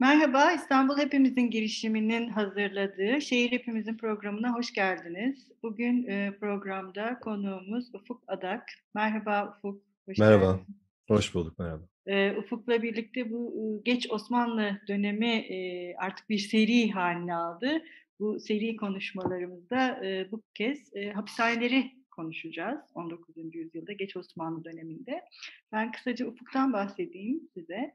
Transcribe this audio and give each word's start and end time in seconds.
Merhaba, 0.00 0.52
İstanbul 0.52 0.98
Hepimizin 0.98 1.50
girişiminin 1.50 2.28
hazırladığı 2.28 3.20
Şehir 3.20 3.52
Hepimizin 3.52 3.96
programına 3.96 4.54
hoş 4.54 4.72
geldiniz. 4.72 5.48
Bugün 5.62 6.06
e, 6.06 6.32
programda 6.40 7.18
konuğumuz 7.20 7.94
Ufuk 7.94 8.22
Adak. 8.26 8.62
Merhaba 8.94 9.56
Ufuk, 9.58 9.82
hoş 10.06 10.18
Merhaba, 10.18 10.52
geldin. 10.52 10.76
hoş 11.08 11.34
bulduk, 11.34 11.58
merhaba. 11.58 11.82
E, 12.06 12.36
Ufuk'la 12.36 12.82
birlikte 12.82 13.30
bu 13.30 13.54
e, 13.56 13.82
geç 13.90 14.10
Osmanlı 14.10 14.80
dönemi 14.88 15.30
e, 15.30 15.94
artık 15.96 16.28
bir 16.30 16.38
seri 16.38 16.90
haline 16.90 17.34
aldı. 17.34 17.82
Bu 18.20 18.40
seri 18.40 18.76
konuşmalarımızda 18.76 20.04
e, 20.06 20.30
bu 20.30 20.42
kez 20.54 20.96
e, 20.96 21.10
hapishaneleri 21.10 21.92
konuşacağız 22.10 22.80
19. 22.94 23.34
yüzyılda 23.54 23.92
geç 23.92 24.16
Osmanlı 24.16 24.64
döneminde. 24.64 25.24
Ben 25.72 25.92
kısaca 25.92 26.26
Ufuk'tan 26.26 26.72
bahsedeyim 26.72 27.40
size. 27.54 27.94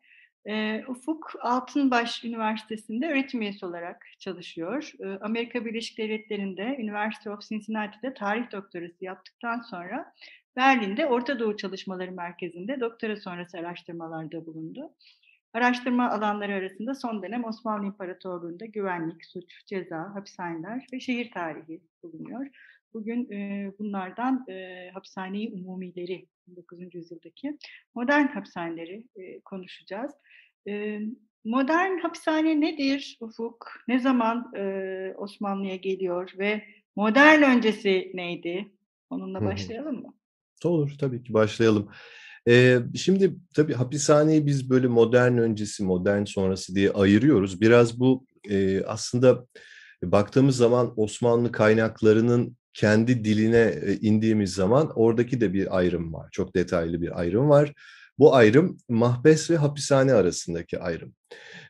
Ufuk 0.87 1.33
Altınbaş 1.41 2.23
Üniversitesi'nde 2.23 3.07
öğretim 3.07 3.41
üyesi 3.41 3.65
olarak 3.65 4.05
çalışıyor. 4.19 4.91
Amerika 5.21 5.65
Birleşik 5.65 5.97
Devletleri'nde 5.97 6.77
University 6.79 7.29
of 7.29 7.41
Cincinnati'de 7.41 8.13
tarih 8.13 8.51
doktorası 8.51 9.05
yaptıktan 9.05 9.59
sonra 9.59 10.13
Berlin'de 10.55 11.05
Orta 11.05 11.39
Doğu 11.39 11.57
Çalışmaları 11.57 12.11
Merkezi'nde 12.11 12.79
doktora 12.79 13.15
sonrası 13.15 13.57
araştırmalarda 13.57 14.45
bulundu. 14.45 14.93
Araştırma 15.53 16.09
alanları 16.09 16.53
arasında 16.53 16.95
son 16.95 17.23
dönem 17.23 17.43
Osmanlı 17.43 17.85
İmparatorluğu'nda 17.85 18.65
güvenlik, 18.65 19.25
suç, 19.25 19.65
ceza, 19.65 20.15
hapishaneler 20.15 20.87
ve 20.93 20.99
şehir 20.99 21.31
tarihi 21.31 21.81
bulunuyor. 22.03 22.47
Bugün 22.93 23.31
e, 23.31 23.71
bunlardan 23.79 24.45
e, 24.49 24.89
hapishane 24.93 25.49
umumileri 25.53 26.27
19. 26.49 26.95
yüzyıldaki 26.95 27.57
modern 27.95 28.27
hapishaneleri 28.27 29.07
e, 29.15 29.39
konuşacağız. 29.39 30.11
E, 30.67 30.99
modern 31.45 31.97
hapishane 31.97 32.61
nedir 32.61 33.17
Ufuk? 33.19 33.67
Ne 33.87 33.99
zaman 33.99 34.51
e, 34.57 35.13
Osmanlı'ya 35.17 35.75
geliyor 35.75 36.33
ve 36.37 36.63
modern 36.95 37.41
öncesi 37.41 38.11
neydi? 38.13 38.71
Onunla 39.09 39.45
başlayalım 39.45 40.01
mı? 40.01 40.13
Olur, 40.63 40.91
tabii 40.99 41.23
ki 41.23 41.33
başlayalım. 41.33 41.89
Eee, 42.47 42.79
şimdi 42.95 43.35
tabii 43.55 43.73
hapishaneyi 43.73 44.45
biz 44.45 44.69
böyle 44.69 44.87
modern 44.87 45.37
öncesi, 45.37 45.83
modern 45.83 46.23
sonrası 46.23 46.75
diye 46.75 46.91
ayırıyoruz. 46.91 47.61
Biraz 47.61 47.99
bu 47.99 48.25
eee, 48.49 48.83
aslında 48.87 49.45
baktığımız 50.03 50.57
zaman 50.57 50.93
Osmanlı 50.97 51.51
kaynaklarının 51.51 52.57
kendi 52.73 53.25
diline 53.25 53.75
e, 53.85 53.95
indiğimiz 53.95 54.53
zaman 54.53 54.91
oradaki 54.95 55.41
de 55.41 55.53
bir 55.53 55.77
ayrım 55.77 56.13
var. 56.13 56.29
Çok 56.31 56.55
detaylı 56.55 57.01
bir 57.01 57.19
ayrım 57.19 57.49
var. 57.49 57.73
Bu 58.19 58.35
ayrım 58.35 58.77
mahbes 58.89 59.51
ve 59.51 59.57
hapishane 59.57 60.13
arasındaki 60.13 60.79
ayrım. 60.79 61.13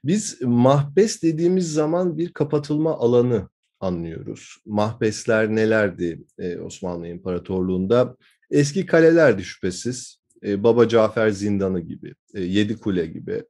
Biz 0.04 0.42
mahbes 0.42 1.23
dediğimiz 1.23 1.73
zaman 1.73 2.18
bir 2.18 2.34
kapatılma 2.34 2.98
alanı 2.98 3.50
anlıyoruz. 3.80 4.58
Mahbesler 4.66 5.56
nelerdi 5.56 6.23
e, 6.40 6.58
Osmanlı 6.58 7.08
İmparatorluğu'nda? 7.08 8.17
Eski 8.52 8.86
kalelerdi 8.86 9.44
şüphesiz. 9.44 10.17
E, 10.44 10.64
Baba 10.64 10.88
Cafer 10.88 11.30
Zindanı 11.30 11.80
gibi, 11.80 12.14
e, 12.34 12.42
Yedikule 12.42 13.06
gibi 13.06 13.44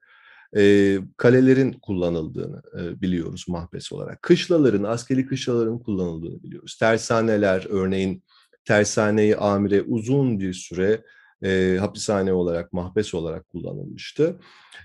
e, 0.58 0.98
kalelerin 1.18 1.72
kullanıldığını 1.72 2.62
e, 2.80 3.02
biliyoruz 3.02 3.46
mahbes 3.48 3.92
olarak. 3.92 4.22
Kışlaların, 4.22 4.84
askeri 4.84 5.26
kışlaların 5.26 5.80
kullanıldığını 5.80 6.44
biliyoruz. 6.44 6.78
Tersaneler, 6.80 7.66
örneğin 7.70 8.24
tersaneyi 8.66 9.38
amire 9.38 9.82
uzun 9.82 10.40
bir 10.40 10.54
süre 10.54 11.04
e, 11.44 11.78
hapishane 11.80 12.34
olarak, 12.34 12.74
mahbes 12.74 13.14
olarak 13.14 13.50
kullanılmıştı. 13.50 14.36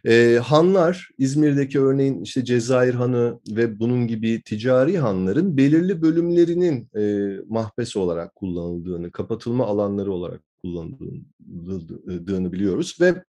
E, 0.06 0.38
hanlar, 0.44 1.10
İzmir'deki 1.18 1.80
örneğin 1.80 2.22
işte 2.22 2.44
Cezayir 2.44 2.94
Hanı 2.94 3.40
ve 3.48 3.80
bunun 3.80 4.06
gibi 4.06 4.42
ticari 4.42 4.98
hanların 4.98 5.56
belirli 5.56 6.02
bölümlerinin 6.02 6.88
e, 6.96 7.36
mahbes 7.48 7.96
olarak 7.96 8.34
kullanıldığını, 8.34 9.10
kapatılma 9.10 9.66
alanları 9.66 10.12
olarak 10.12 10.40
kullanıldığını 10.62 12.52
biliyoruz 12.52 12.96
ve 13.00 13.24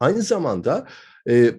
aynı 0.00 0.22
zamanda 0.22 0.86
e, 1.26 1.34
e, 1.36 1.54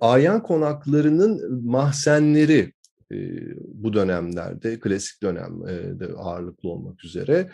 ayan 0.00 0.42
konaklarının 0.42 1.62
mahzenleri 1.66 2.72
e, 3.12 3.16
bu 3.58 3.92
dönemlerde, 3.92 4.80
klasik 4.80 5.22
dönemde 5.22 6.06
ağırlıklı 6.16 6.68
olmak 6.68 7.04
üzere 7.04 7.50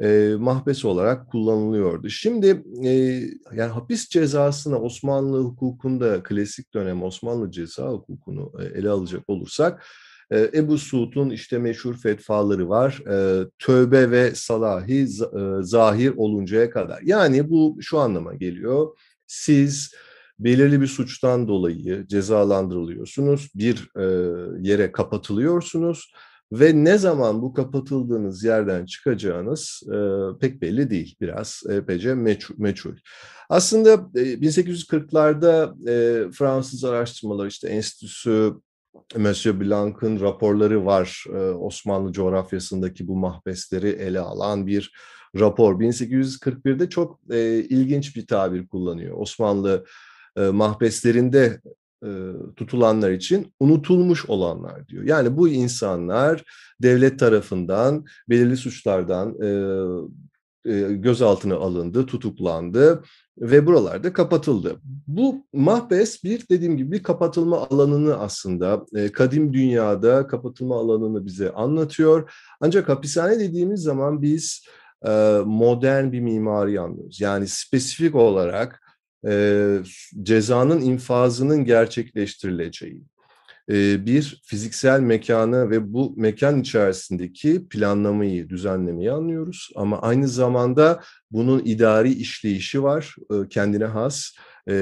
e, 0.00 0.34
mahbes 0.38 0.84
olarak 0.84 1.28
kullanılıyordu. 1.28 2.08
Şimdi 2.08 2.62
e, 2.84 2.90
yani 3.56 3.72
hapis 3.72 4.08
cezasına 4.08 4.78
Osmanlı 4.78 5.44
hukukunda 5.44 6.22
klasik 6.22 6.74
dönem 6.74 7.02
Osmanlı 7.02 7.50
ceza 7.50 7.88
hukukunu 7.88 8.52
e, 8.60 8.64
ele 8.78 8.90
alacak 8.90 9.22
olursak 9.28 9.84
e, 10.30 10.50
Ebu 10.54 10.78
Suud'un 10.78 11.30
işte 11.30 11.58
meşhur 11.58 11.96
fetvaları 11.96 12.68
var. 12.68 13.02
E, 13.10 13.46
tövbe 13.58 14.10
ve 14.10 14.34
salahi 14.34 15.02
e, 15.02 15.06
zahir 15.60 16.12
oluncaya 16.16 16.70
kadar. 16.70 17.00
Yani 17.02 17.50
bu 17.50 17.78
şu 17.80 17.98
anlama 17.98 18.34
geliyor. 18.34 18.88
Siz 19.32 19.94
belirli 20.38 20.80
bir 20.80 20.86
suçtan 20.86 21.48
dolayı 21.48 22.06
cezalandırılıyorsunuz, 22.08 23.48
bir 23.54 23.90
e, 23.96 24.04
yere 24.68 24.92
kapatılıyorsunuz 24.92 26.12
ve 26.52 26.84
ne 26.84 26.98
zaman 26.98 27.42
bu 27.42 27.52
kapatıldığınız 27.52 28.44
yerden 28.44 28.86
çıkacağınız 28.86 29.82
e, 29.86 29.96
pek 30.40 30.62
belli 30.62 30.90
değil. 30.90 31.16
Biraz 31.20 31.62
epeyce 31.70 32.14
meçhul. 32.14 32.54
meçhul. 32.58 32.96
Aslında 33.48 33.92
e, 34.14 34.20
1840'larda 34.20 35.74
e, 35.90 36.30
Fransız 36.30 36.84
araştırmalar 36.84 37.46
işte 37.46 37.68
Enstitüsü 37.68 38.54
Monsieur 39.16 39.60
Blanc'ın 39.60 40.20
raporları 40.20 40.86
var. 40.86 41.24
E, 41.28 41.38
Osmanlı 41.38 42.12
coğrafyasındaki 42.12 43.08
bu 43.08 43.16
mahbesleri 43.16 43.88
ele 43.88 44.20
alan 44.20 44.66
bir 44.66 44.92
rapor. 45.38 45.80
1841'de 45.80 46.88
çok 46.88 47.20
e, 47.30 47.54
ilginç 47.54 48.16
bir 48.16 48.26
tabir 48.26 48.66
kullanıyor. 48.66 49.16
Osmanlı 49.18 49.84
e, 50.36 50.40
mahbeslerinde 50.40 51.60
e, 52.04 52.10
tutulanlar 52.56 53.10
için 53.10 53.54
unutulmuş 53.60 54.26
olanlar 54.26 54.88
diyor. 54.88 55.04
Yani 55.04 55.36
bu 55.36 55.48
insanlar 55.48 56.42
devlet 56.82 57.18
tarafından 57.18 58.04
belirli 58.28 58.56
suçlardan 58.56 59.36
e, 59.42 59.48
e, 60.72 60.92
gözaltına 60.92 61.54
alındı, 61.54 62.06
tutuklandı 62.06 63.02
ve 63.38 63.66
buralarda 63.66 64.12
kapatıldı. 64.12 64.76
Bu 65.06 65.46
mahbes 65.52 66.24
bir 66.24 66.48
dediğim 66.48 66.76
gibi 66.76 66.92
bir 66.92 67.02
kapatılma 67.02 67.68
alanını 67.68 68.18
aslında 68.18 68.86
e, 68.96 69.12
kadim 69.12 69.52
dünyada 69.52 70.26
kapatılma 70.26 70.76
alanını 70.80 71.26
bize 71.26 71.52
anlatıyor. 71.52 72.32
Ancak 72.60 72.88
hapishane 72.88 73.40
dediğimiz 73.40 73.80
zaman 73.80 74.22
biz 74.22 74.66
e, 75.06 75.40
modern 75.44 76.12
bir 76.12 76.20
mimari 76.20 76.80
anlıyoruz. 76.80 77.20
Yani 77.20 77.48
spesifik 77.48 78.14
olarak 78.14 78.82
e, 79.26 79.78
cezanın 80.22 80.80
infazının 80.80 81.64
gerçekleştirileceği, 81.64 83.02
bir 83.68 84.42
fiziksel 84.44 85.00
mekanı 85.00 85.70
ve 85.70 85.92
bu 85.92 86.14
mekan 86.16 86.60
içerisindeki 86.60 87.68
planlamayı, 87.68 88.48
düzenlemeyi 88.48 89.12
anlıyoruz. 89.12 89.70
Ama 89.76 90.02
aynı 90.02 90.28
zamanda 90.28 91.00
bunun 91.30 91.62
idari 91.64 92.12
işleyişi 92.12 92.82
var, 92.82 93.16
kendine 93.50 93.84
has, 93.84 94.30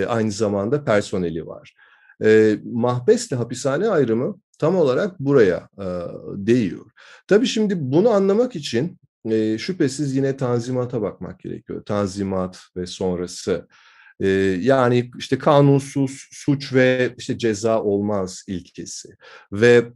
aynı 0.08 0.32
zamanda 0.32 0.84
personeli 0.84 1.46
var. 1.46 1.74
Mahbesle 2.64 3.36
hapishane 3.36 3.88
ayrımı 3.88 4.36
tam 4.58 4.76
olarak 4.76 5.20
buraya 5.20 5.68
değiyor. 6.34 6.86
Tabii 7.26 7.46
şimdi 7.46 7.74
bunu 7.78 8.10
anlamak 8.10 8.56
için 8.56 8.98
şüphesiz 9.58 10.16
yine 10.16 10.36
tanzimata 10.36 11.02
bakmak 11.02 11.40
gerekiyor. 11.40 11.84
Tanzimat 11.84 12.60
ve 12.76 12.86
sonrası 12.86 13.68
ee, 14.20 14.28
yani 14.60 15.10
işte 15.18 15.38
kanunsuz 15.38 16.28
suç 16.32 16.72
ve 16.72 17.14
işte 17.18 17.38
ceza 17.38 17.82
olmaz 17.82 18.44
ilkesi 18.46 19.08
ve 19.52 19.92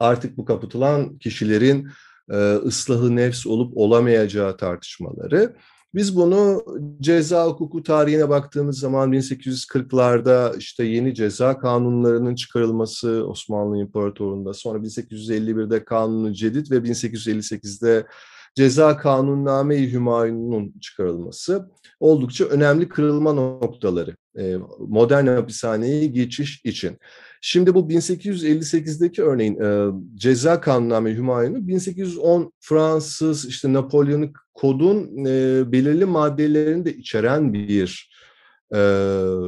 artık 0.00 0.36
bu 0.36 0.44
kapatılan 0.44 1.18
kişilerin 1.18 1.88
e, 2.30 2.36
ıslahı 2.54 3.16
nefs 3.16 3.46
olup 3.46 3.76
olamayacağı 3.76 4.56
tartışmaları. 4.56 5.56
Biz 5.94 6.16
bunu 6.16 6.64
ceza 7.00 7.46
hukuku 7.46 7.82
tarihine 7.82 8.28
baktığımız 8.28 8.78
zaman 8.78 9.12
1840'larda 9.12 10.58
işte 10.58 10.84
yeni 10.84 11.14
ceza 11.14 11.58
kanunlarının 11.58 12.34
çıkarılması 12.34 13.26
Osmanlı 13.28 13.78
İmparatorluğu'nda 13.78 14.54
sonra 14.54 14.78
1851'de 14.78 15.84
Kanunu 15.84 16.32
Cedid 16.32 16.70
ve 16.70 16.76
1858'de 16.76 18.06
Ceza 18.54 18.96
Kanunname-i 18.96 19.92
Hümayun'un 19.92 20.74
çıkarılması 20.80 21.70
oldukça 22.00 22.44
önemli 22.44 22.88
kırılma 22.88 23.32
noktaları 23.32 24.16
e, 24.38 24.56
modern 24.78 25.26
hapishaneye 25.26 26.06
geçiş 26.06 26.60
için. 26.64 26.98
Şimdi 27.40 27.74
bu 27.74 27.80
1858'deki 27.80 29.22
örneğin 29.22 29.60
e, 29.60 29.90
Ceza 30.14 30.60
Kanunname-i 30.60 31.16
Hümayun'u 31.16 31.68
1810 31.68 32.52
Fransız 32.60 33.44
işte 33.48 33.72
Napolyonik 33.72 34.36
kodun 34.54 35.24
e, 35.24 35.72
belirli 35.72 36.04
maddelerini 36.04 36.84
de 36.84 36.96
içeren 36.96 37.52
bir 37.52 38.14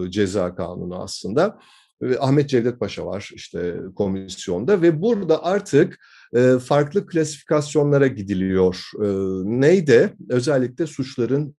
ceza 0.08 0.54
kanunu 0.54 1.02
aslında. 1.02 1.58
Ahmet 2.20 2.48
Cevdet 2.48 2.80
Paşa 2.80 3.06
var 3.06 3.30
işte 3.34 3.76
komisyonda 3.96 4.82
ve 4.82 5.02
burada 5.02 5.44
artık 5.44 5.98
farklı 6.64 7.06
klasifikasyonlara 7.06 8.06
gidiliyor. 8.06 8.90
Neyde? 9.44 10.12
Özellikle 10.28 10.86
suçların 10.86 11.56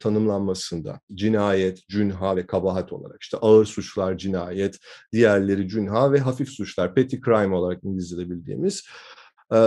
tanımlanmasında. 0.00 1.00
Cinayet, 1.14 1.88
cünha 1.88 2.36
ve 2.36 2.46
kabahat 2.46 2.92
olarak. 2.92 3.22
İşte 3.22 3.36
ağır 3.36 3.64
suçlar 3.64 4.18
cinayet, 4.18 4.78
diğerleri 5.12 5.68
cünha 5.68 6.12
ve 6.12 6.18
hafif 6.18 6.48
suçlar, 6.48 6.94
petty 6.94 7.16
crime 7.24 7.54
olarak 7.54 7.84
İngilizce'de 7.84 8.30
bildiğimiz 8.30 8.84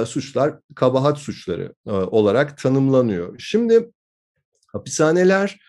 suçlar 0.06 0.60
kabahat 0.76 1.18
suçları 1.18 1.74
olarak 1.86 2.58
tanımlanıyor. 2.58 3.36
Şimdi 3.40 3.92
hapishaneler 4.68 5.60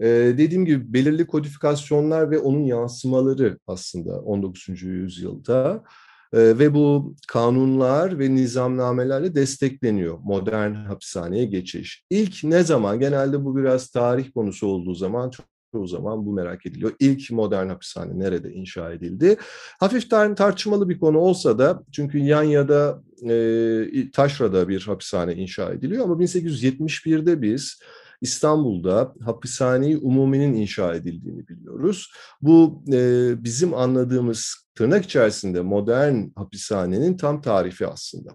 dediğim 0.00 0.64
gibi 0.64 0.92
belirli 0.92 1.26
kodifikasyonlar 1.26 2.30
ve 2.30 2.38
onun 2.38 2.64
yansımaları 2.64 3.58
aslında 3.66 4.20
19. 4.20 4.82
yüzyılda 4.82 5.84
ve 6.34 6.74
bu 6.74 7.14
kanunlar 7.28 8.18
ve 8.18 8.34
nizamnamelerle 8.34 9.34
destekleniyor 9.34 10.18
modern 10.24 10.74
hapishaneye 10.74 11.44
geçiş. 11.44 12.04
İlk 12.10 12.44
ne 12.44 12.62
zaman? 12.62 13.00
Genelde 13.00 13.44
bu 13.44 13.56
biraz 13.56 13.88
tarih 13.90 14.32
konusu 14.32 14.66
olduğu 14.66 14.94
zaman 14.94 15.30
çok 15.30 15.46
çoğu 15.76 15.86
zaman 15.86 16.26
bu 16.26 16.32
merak 16.32 16.66
ediliyor. 16.66 16.92
İlk 17.00 17.30
modern 17.30 17.68
hapishane 17.68 18.18
nerede 18.18 18.52
inşa 18.52 18.92
edildi? 18.92 19.36
Hafif 19.80 20.10
tar 20.10 20.36
tartışmalı 20.36 20.88
bir 20.88 21.00
konu 21.00 21.18
olsa 21.18 21.58
da 21.58 21.82
çünkü 21.92 22.18
Yanya'da, 22.18 23.02
e, 23.22 24.10
Taşra'da 24.10 24.68
bir 24.68 24.82
hapishane 24.82 25.34
inşa 25.34 25.72
ediliyor 25.72 26.04
ama 26.04 26.14
1871'de 26.14 27.42
biz 27.42 27.80
İstanbul'da 28.20 29.14
hapishaneyi 29.24 29.96
umuminin 29.96 30.54
inşa 30.54 30.94
edildiğini 30.94 31.48
biliyoruz. 31.48 32.12
Bu 32.42 32.82
e, 32.92 33.32
bizim 33.44 33.74
anladığımız 33.74 34.65
tırnak 34.76 35.04
içerisinde 35.04 35.60
modern 35.60 36.24
hapishanenin 36.36 37.16
tam 37.16 37.42
tarifi 37.42 37.86
aslında. 37.86 38.30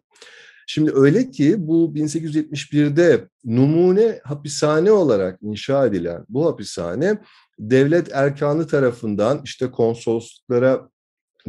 Şimdi 0.68 0.92
öyle 0.94 1.32
ki 1.32 1.56
bu 1.58 1.94
1871'de 1.96 3.28
numune 3.46 4.20
hapishane 4.24 4.92
olarak 4.92 5.40
inşa 5.42 5.86
edilen 5.86 6.26
bu 6.30 6.46
hapishane 6.46 7.18
devlet 7.60 8.16
erkanı 8.16 8.68
tarafından 8.68 9.42
işte 9.44 9.72
konsolosluklara 9.72 10.90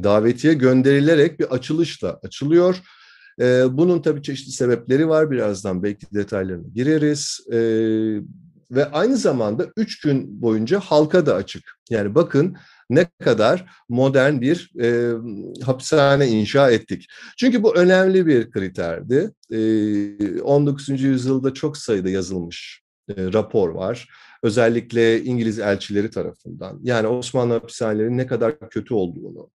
davetiye 0.03 0.55
gönderilerek 0.55 1.41
bir 1.41 1.45
açılışla 1.45 2.21
açılıyor. 2.23 2.83
Ee, 3.41 3.65
bunun 3.71 4.03
tabii 4.03 4.23
çeşitli 4.23 4.53
sebepleri 4.53 5.09
var. 5.09 5.31
Birazdan 5.31 5.83
belki 5.83 6.07
detaylarına 6.15 6.69
gireriz. 6.75 7.41
Ee, 7.53 7.59
ve 8.71 8.91
aynı 8.93 9.17
zamanda 9.17 9.67
üç 9.77 10.01
gün 10.01 10.43
boyunca 10.43 10.81
halka 10.81 11.27
da 11.27 11.35
açık. 11.35 11.63
Yani 11.91 12.15
bakın 12.15 12.57
ne 12.95 13.07
kadar 13.25 13.65
modern 13.89 14.41
bir 14.41 14.71
e, 14.81 15.13
hapishane 15.63 16.29
inşa 16.29 16.71
ettik. 16.71 17.07
Çünkü 17.39 17.63
bu 17.63 17.77
önemli 17.77 18.27
bir 18.27 18.51
kriterdi. 18.51 19.31
E, 19.51 20.41
19. 20.41 20.89
yüzyılda 20.89 21.55
çok 21.55 21.77
sayıda 21.77 22.11
yazılmış 22.11 22.83
e, 23.09 23.15
rapor 23.33 23.69
var. 23.69 24.09
Özellikle 24.43 25.25
İngiliz 25.25 25.59
elçileri 25.59 26.11
tarafından. 26.11 26.81
Yani 26.83 27.07
Osmanlı 27.07 27.53
hapishanelerinin 27.55 28.19
ne 28.19 28.27
kadar 28.27 28.71
kötü 28.71 28.95
olduğunu, 28.95 29.51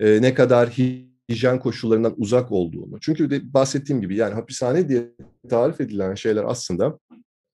e, 0.00 0.22
ne 0.22 0.34
kadar 0.34 0.68
hijyen 0.68 1.58
koşullarından 1.58 2.14
uzak 2.16 2.52
olduğunu. 2.52 3.00
Çünkü 3.00 3.30
de 3.30 3.54
bahsettiğim 3.54 4.00
gibi 4.00 4.16
yani 4.16 4.34
hapishane 4.34 4.88
diye 4.88 5.10
tarif 5.50 5.80
edilen 5.80 6.14
şeyler 6.14 6.44
aslında 6.46 6.98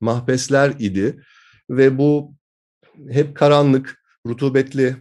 mahbesler 0.01 0.75
idi 0.79 1.21
ve 1.71 1.99
bu 1.99 2.35
hep 3.11 3.37
karanlık, 3.37 4.05
rutubetli, 4.27 4.97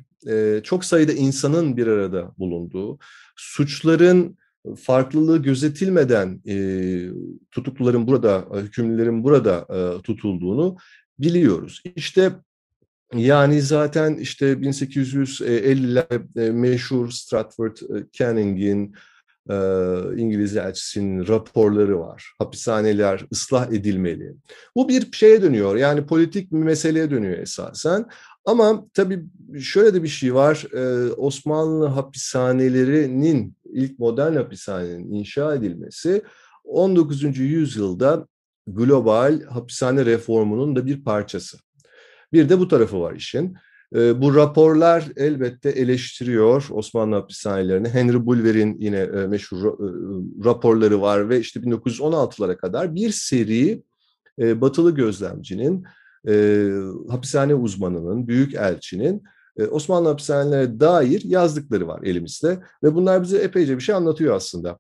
çok 0.63 0.85
sayıda 0.85 1.11
insanın 1.11 1.77
bir 1.77 1.87
arada 1.87 2.33
bulunduğu, 2.37 2.99
suçların 3.35 4.37
farklılığı 4.77 5.41
gözetilmeden 5.41 6.41
tutukluların 7.51 8.07
burada, 8.07 8.47
hükümlülerin 8.55 9.23
burada 9.23 9.67
tutulduğunu 10.01 10.77
biliyoruz. 11.19 11.81
İşte 11.95 12.31
yani 13.15 13.61
zaten 13.61 14.15
işte 14.15 14.53
1850'ler 14.53 16.51
meşhur 16.51 17.11
Stratford 17.11 17.77
Canning'in 18.11 18.95
İngiliz 20.17 20.57
elçisinin 20.57 21.27
raporları 21.27 21.99
var. 21.99 22.33
Hapishaneler 22.39 23.25
ıslah 23.31 23.71
edilmeli. 23.71 24.35
Bu 24.75 24.89
bir 24.89 25.11
şeye 25.11 25.41
dönüyor. 25.41 25.75
Yani 25.75 26.05
politik 26.05 26.51
bir 26.51 26.57
meseleye 26.57 27.11
dönüyor 27.11 27.37
esasen. 27.37 28.05
Ama 28.45 28.85
tabii 28.93 29.23
şöyle 29.59 29.93
de 29.93 30.03
bir 30.03 30.07
şey 30.07 30.35
var. 30.35 30.65
Osmanlı 31.17 31.85
hapishanelerinin 31.85 33.55
ilk 33.73 33.99
modern 33.99 34.35
hapishanenin 34.35 35.11
inşa 35.11 35.55
edilmesi 35.55 36.21
19. 36.63 37.37
yüzyılda 37.37 38.27
global 38.67 39.41
hapishane 39.41 40.05
reformunun 40.05 40.75
da 40.75 40.85
bir 40.85 41.03
parçası. 41.03 41.57
Bir 42.33 42.49
de 42.49 42.59
bu 42.59 42.67
tarafı 42.67 43.01
var 43.01 43.13
işin. 43.13 43.57
Bu 43.93 44.35
raporlar 44.35 45.07
elbette 45.15 45.69
eleştiriyor 45.69 46.67
Osmanlı 46.71 47.15
hapishanelerini. 47.15 47.89
Henry 47.89 48.25
Bulwer'in 48.25 48.77
yine 48.79 49.05
meşhur 49.05 49.57
raporları 50.45 51.01
var 51.01 51.29
ve 51.29 51.39
işte 51.39 51.59
1916'lara 51.59 52.57
kadar 52.57 52.95
bir 52.95 53.09
seri 53.09 53.83
batılı 54.39 54.95
gözlemcinin, 54.95 55.83
hapishane 57.09 57.55
uzmanının, 57.55 58.27
büyük 58.27 58.53
elçinin 58.53 59.23
Osmanlı 59.71 60.09
hapishanelerine 60.09 60.79
dair 60.79 61.21
yazdıkları 61.25 61.87
var 61.87 62.03
elimizde. 62.03 62.59
Ve 62.83 62.95
bunlar 62.95 63.23
bize 63.23 63.37
epeyce 63.37 63.77
bir 63.77 63.81
şey 63.81 63.95
anlatıyor 63.95 64.35
aslında. 64.35 64.79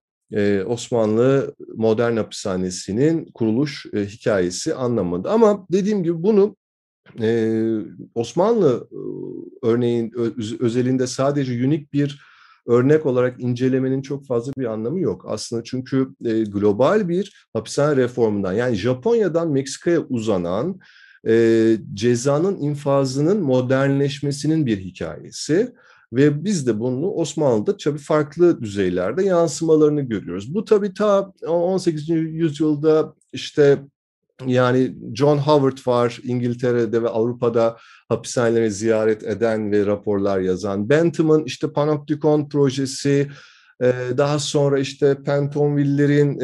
Osmanlı 0.65 1.55
modern 1.75 2.17
hapishanesinin 2.17 3.25
kuruluş 3.33 3.85
hikayesi 3.93 4.75
anlamında. 4.75 5.31
Ama 5.31 5.67
dediğim 5.71 6.03
gibi 6.03 6.23
bunu 6.23 6.55
ee, 7.21 7.77
Osmanlı 8.15 8.87
örneğin 9.61 10.13
özelinde 10.59 11.07
sadece 11.07 11.65
unik 11.65 11.93
bir 11.93 12.21
örnek 12.67 13.05
olarak 13.05 13.39
incelemenin 13.39 14.01
çok 14.01 14.25
fazla 14.25 14.53
bir 14.57 14.65
anlamı 14.65 14.99
yok. 14.99 15.25
Aslında 15.27 15.63
çünkü 15.63 16.09
e, 16.25 16.43
global 16.43 17.09
bir 17.09 17.47
hapishane 17.53 17.95
reformundan 17.95 18.53
yani 18.53 18.75
Japonya'dan 18.75 19.51
Meksika'ya 19.51 19.99
uzanan 19.99 20.79
e, 21.27 21.77
cezanın 21.93 22.57
infazının 22.57 23.41
modernleşmesinin 23.41 24.65
bir 24.65 24.77
hikayesi. 24.77 25.73
Ve 26.13 26.43
biz 26.43 26.67
de 26.67 26.79
bunu 26.79 27.11
Osmanlı'da 27.11 27.77
tabii 27.77 27.97
farklı 27.97 28.61
düzeylerde 28.61 29.23
yansımalarını 29.23 30.01
görüyoruz. 30.01 30.53
Bu 30.53 30.65
tabii 30.65 30.93
ta 30.93 31.33
18. 31.47 32.09
yüzyılda 32.09 33.13
işte 33.33 33.79
yani 34.47 34.95
John 35.13 35.37
Howard 35.37 35.77
var 35.87 36.19
İngiltere'de 36.23 37.03
ve 37.03 37.09
Avrupa'da 37.09 37.77
hapishaneleri 38.09 38.71
ziyaret 38.71 39.23
eden 39.23 39.71
ve 39.71 39.85
raporlar 39.85 40.39
yazan. 40.39 40.89
Bentham'ın 40.89 41.43
işte 41.43 41.73
Panopticon 41.73 42.49
projesi, 42.49 43.27
daha 44.17 44.39
sonra 44.39 44.79
işte 44.79 45.23
Pentonville'lerin 45.23 46.39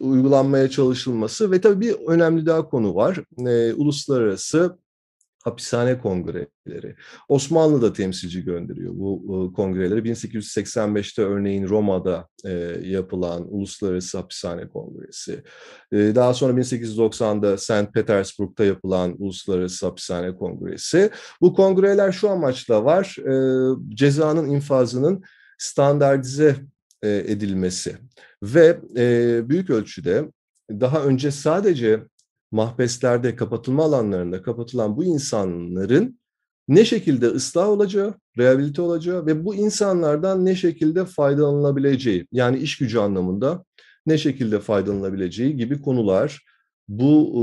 uygulanmaya 0.00 0.70
çalışılması 0.70 1.50
ve 1.50 1.60
tabii 1.60 1.80
bir 1.80 1.94
önemli 2.06 2.46
daha 2.46 2.68
konu 2.68 2.94
var. 2.94 3.20
Uluslararası 3.76 4.78
hapishane 5.46 5.98
kongreleri. 5.98 6.96
Osmanlı 7.28 7.82
da 7.82 7.92
temsilci 7.92 8.44
gönderiyor 8.44 8.92
bu 8.94 9.52
kongreleri. 9.56 10.00
1885'te 10.00 11.22
örneğin 11.22 11.68
Roma'da 11.68 12.28
e, 12.44 12.50
yapılan 12.82 13.54
Uluslararası 13.54 14.18
Hapishane 14.18 14.68
Kongresi. 14.68 15.42
E, 15.92 15.96
daha 15.96 16.34
sonra 16.34 16.60
1890'da 16.60 17.58
St. 17.58 17.94
Petersburg'da 17.94 18.64
yapılan 18.64 19.14
Uluslararası 19.18 19.86
Hapishane 19.86 20.36
Kongresi. 20.36 21.10
Bu 21.40 21.54
kongreler 21.54 22.12
şu 22.12 22.30
amaçla 22.30 22.84
var. 22.84 23.16
E, 23.18 23.34
cezanın 23.94 24.50
infazının 24.50 25.22
standartize 25.58 26.56
e, 27.02 27.08
edilmesi 27.08 27.96
ve 28.42 28.78
e, 28.96 29.48
büyük 29.48 29.70
ölçüde 29.70 30.24
daha 30.70 31.04
önce 31.04 31.30
sadece 31.30 32.00
mahbeslerde, 32.56 33.36
kapatılma 33.36 33.84
alanlarında 33.84 34.42
kapatılan 34.42 34.96
bu 34.96 35.04
insanların 35.04 36.18
ne 36.68 36.84
şekilde 36.84 37.26
ıslah 37.26 37.68
olacağı, 37.68 38.14
rehabilite 38.38 38.82
olacağı 38.82 39.26
ve 39.26 39.44
bu 39.44 39.54
insanlardan 39.54 40.44
ne 40.44 40.54
şekilde 40.54 41.04
faydalanılabileceği, 41.04 42.26
yani 42.32 42.58
iş 42.58 42.78
gücü 42.78 42.98
anlamında 42.98 43.64
ne 44.06 44.18
şekilde 44.18 44.60
faydalanılabileceği 44.60 45.56
gibi 45.56 45.80
konular 45.80 46.42
bu 46.88 47.30
e, 47.34 47.38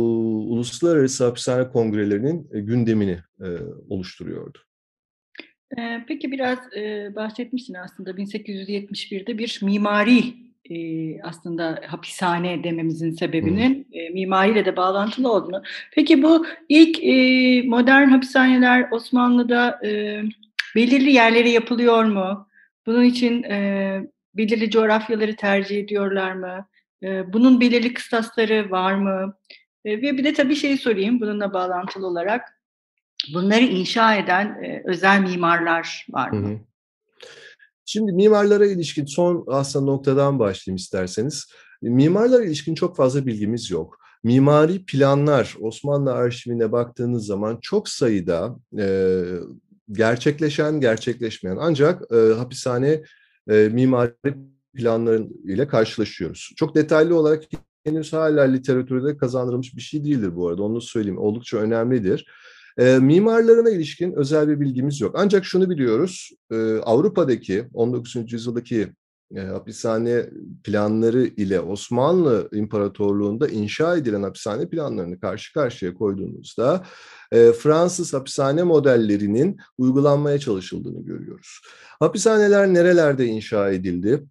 uluslararası 0.53 1.25
hapishane 1.25 1.69
kongrelerinin 1.69 2.49
e, 2.53 2.59
gündemini 2.59 3.19
e, 3.41 3.47
oluşturuyordu. 3.89 4.59
Peki 6.07 6.31
biraz 6.31 6.59
bahsetmiştin 7.15 7.73
aslında 7.73 8.11
1871'de 8.11 9.37
bir 9.37 9.59
mimari 9.63 10.33
e, 10.69 11.21
aslında 11.21 11.81
hapishane 11.87 12.63
dememizin 12.63 13.11
sebebinin 13.11 13.87
e, 13.91 14.09
mimariyle 14.09 14.65
de 14.65 14.77
bağlantılı 14.77 15.31
olduğunu. 15.31 15.63
Peki 15.91 16.23
bu 16.23 16.45
ilk 16.69 17.03
e, 17.03 17.67
modern 17.67 18.07
hapishaneler 18.07 18.91
Osmanlı'da 18.91 19.79
e, 19.85 20.21
belirli 20.75 21.11
yerlere 21.11 21.49
yapılıyor 21.49 22.03
mu? 22.03 22.47
Bunun 22.85 23.03
için 23.03 23.43
e, 23.43 24.01
belirli 24.35 24.69
coğrafyaları 24.69 25.35
tercih 25.35 25.79
ediyorlar 25.79 26.31
mı? 26.33 26.67
E, 27.03 27.33
bunun 27.33 27.61
belirli 27.61 27.93
kıstasları 27.93 28.71
var 28.71 28.93
mı? 28.93 29.37
E, 29.85 30.01
ve 30.01 30.17
bir 30.17 30.23
de 30.23 30.33
tabii 30.33 30.55
şeyi 30.55 30.77
sorayım 30.77 31.21
bununla 31.21 31.53
bağlantılı 31.53 32.07
olarak. 32.07 32.59
Bunları 33.33 33.63
inşa 33.63 34.15
eden 34.15 34.45
e, 34.63 34.81
özel 34.85 35.19
mimarlar 35.19 36.05
var 36.09 36.29
mı? 36.29 36.49
Hı 36.49 36.53
hı. 36.53 36.59
Şimdi 37.85 38.11
mimarlara 38.11 38.65
ilişkin 38.65 39.05
son 39.05 39.45
aslında 39.47 39.85
noktadan 39.85 40.39
başlayayım 40.39 40.75
isterseniz. 40.75 41.47
Mimarlara 41.81 42.43
ilişkin 42.43 42.75
çok 42.75 42.95
fazla 42.95 43.25
bilgimiz 43.25 43.71
yok. 43.71 43.99
Mimari 44.23 44.85
planlar 44.85 45.55
Osmanlı 45.61 46.13
arşivine 46.13 46.71
baktığınız 46.71 47.25
zaman 47.25 47.57
çok 47.61 47.89
sayıda 47.89 48.55
e, 48.79 49.23
gerçekleşen, 49.91 50.79
gerçekleşmeyen 50.79 51.57
ancak 51.59 52.01
e, 52.11 52.33
hapishane 52.33 53.03
e, 53.49 53.69
mimari 53.73 54.13
planların 54.73 55.65
karşılaşıyoruz. 55.67 56.53
Çok 56.55 56.75
detaylı 56.75 57.19
olarak 57.19 57.43
henüz 57.83 58.13
hala 58.13 58.41
literatürde 58.41 59.17
kazandırılmış 59.17 59.75
bir 59.75 59.81
şey 59.81 60.03
değildir 60.03 60.35
bu 60.35 60.47
arada. 60.47 60.63
Onu 60.63 60.81
söyleyeyim. 60.81 61.17
Oldukça 61.17 61.57
önemlidir. 61.57 62.27
E, 62.77 62.99
mimarlarına 62.99 63.69
ilişkin 63.69 64.13
özel 64.13 64.49
bir 64.49 64.59
bilgimiz 64.59 65.01
yok. 65.01 65.15
Ancak 65.17 65.45
şunu 65.45 65.69
biliyoruz. 65.69 66.29
E, 66.51 66.55
Avrupa'daki 66.77 67.65
19. 67.73 68.33
yüzyıldaki 68.33 68.87
e, 69.35 69.39
hapishane 69.39 70.29
planları 70.63 71.25
ile 71.25 71.59
Osmanlı 71.59 72.49
İmparatorluğu'nda 72.53 73.47
inşa 73.47 73.97
edilen 73.97 74.23
hapishane 74.23 74.69
planlarını 74.69 75.19
karşı 75.19 75.53
karşıya 75.53 75.93
koyduğumuzda 75.93 76.83
e, 77.31 77.51
Fransız 77.51 78.13
hapishane 78.13 78.63
modellerinin 78.63 79.57
uygulanmaya 79.77 80.39
çalışıldığını 80.39 81.05
görüyoruz. 81.05 81.61
Hapishaneler 81.99 82.73
nerelerde 82.73 83.25
inşa 83.25 83.69
edildi? 83.69 84.23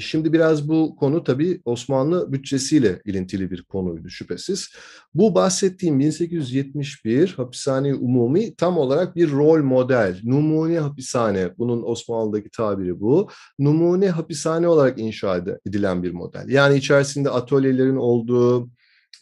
Şimdi 0.00 0.32
biraz 0.32 0.68
bu 0.68 0.96
konu 0.96 1.24
tabii 1.24 1.60
Osmanlı 1.64 2.32
bütçesiyle 2.32 3.00
ilintili 3.04 3.50
bir 3.50 3.62
konuydu 3.62 4.10
şüphesiz. 4.10 4.68
Bu 5.14 5.34
bahsettiğim 5.34 5.98
1871 5.98 7.34
hapishane 7.36 7.94
umumi 7.94 8.54
tam 8.54 8.78
olarak 8.78 9.16
bir 9.16 9.32
rol 9.32 9.62
model, 9.62 10.20
numune 10.24 10.78
hapishane, 10.78 11.58
bunun 11.58 11.82
Osmanlı'daki 11.82 12.50
tabiri 12.50 13.00
bu. 13.00 13.28
Numune 13.58 14.10
hapishane 14.10 14.68
olarak 14.68 14.98
inşa 14.98 15.36
edilen 15.66 16.02
bir 16.02 16.10
model. 16.10 16.48
Yani 16.48 16.76
içerisinde 16.76 17.30
atölyelerin 17.30 17.96
olduğu, 17.96 18.68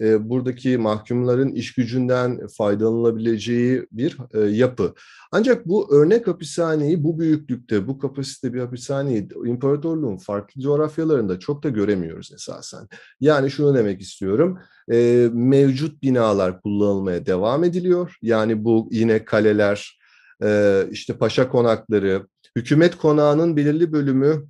e, 0.00 0.28
buradaki 0.28 0.78
mahkumların 0.78 1.52
iş 1.52 1.74
gücünden 1.74 2.46
faydalanılabileceği 2.46 3.86
bir 3.92 4.16
e, 4.34 4.40
yapı. 4.40 4.94
Ancak 5.32 5.66
bu 5.66 5.94
örnek 5.94 6.26
hapishaneyi 6.26 7.04
bu 7.04 7.18
büyüklükte, 7.18 7.88
bu 7.88 7.98
kapasite 7.98 8.54
bir 8.54 8.60
hapishaneyi 8.60 9.28
imparatorluğun 9.46 10.16
farklı 10.16 10.60
coğrafyalarında 10.60 11.38
çok 11.38 11.62
da 11.62 11.68
göremiyoruz 11.68 12.32
esasen. 12.34 12.88
Yani 13.20 13.50
şunu 13.50 13.74
demek 13.74 14.00
istiyorum, 14.00 14.58
e, 14.92 15.28
mevcut 15.32 16.02
binalar 16.02 16.60
kullanılmaya 16.60 17.26
devam 17.26 17.64
ediliyor. 17.64 18.16
Yani 18.22 18.64
bu 18.64 18.88
yine 18.92 19.24
kaleler, 19.24 19.98
e, 20.42 20.80
işte 20.90 21.16
paşa 21.16 21.48
konakları, 21.48 22.26
hükümet 22.56 22.96
konağının 22.96 23.56
belirli 23.56 23.92
bölümü 23.92 24.46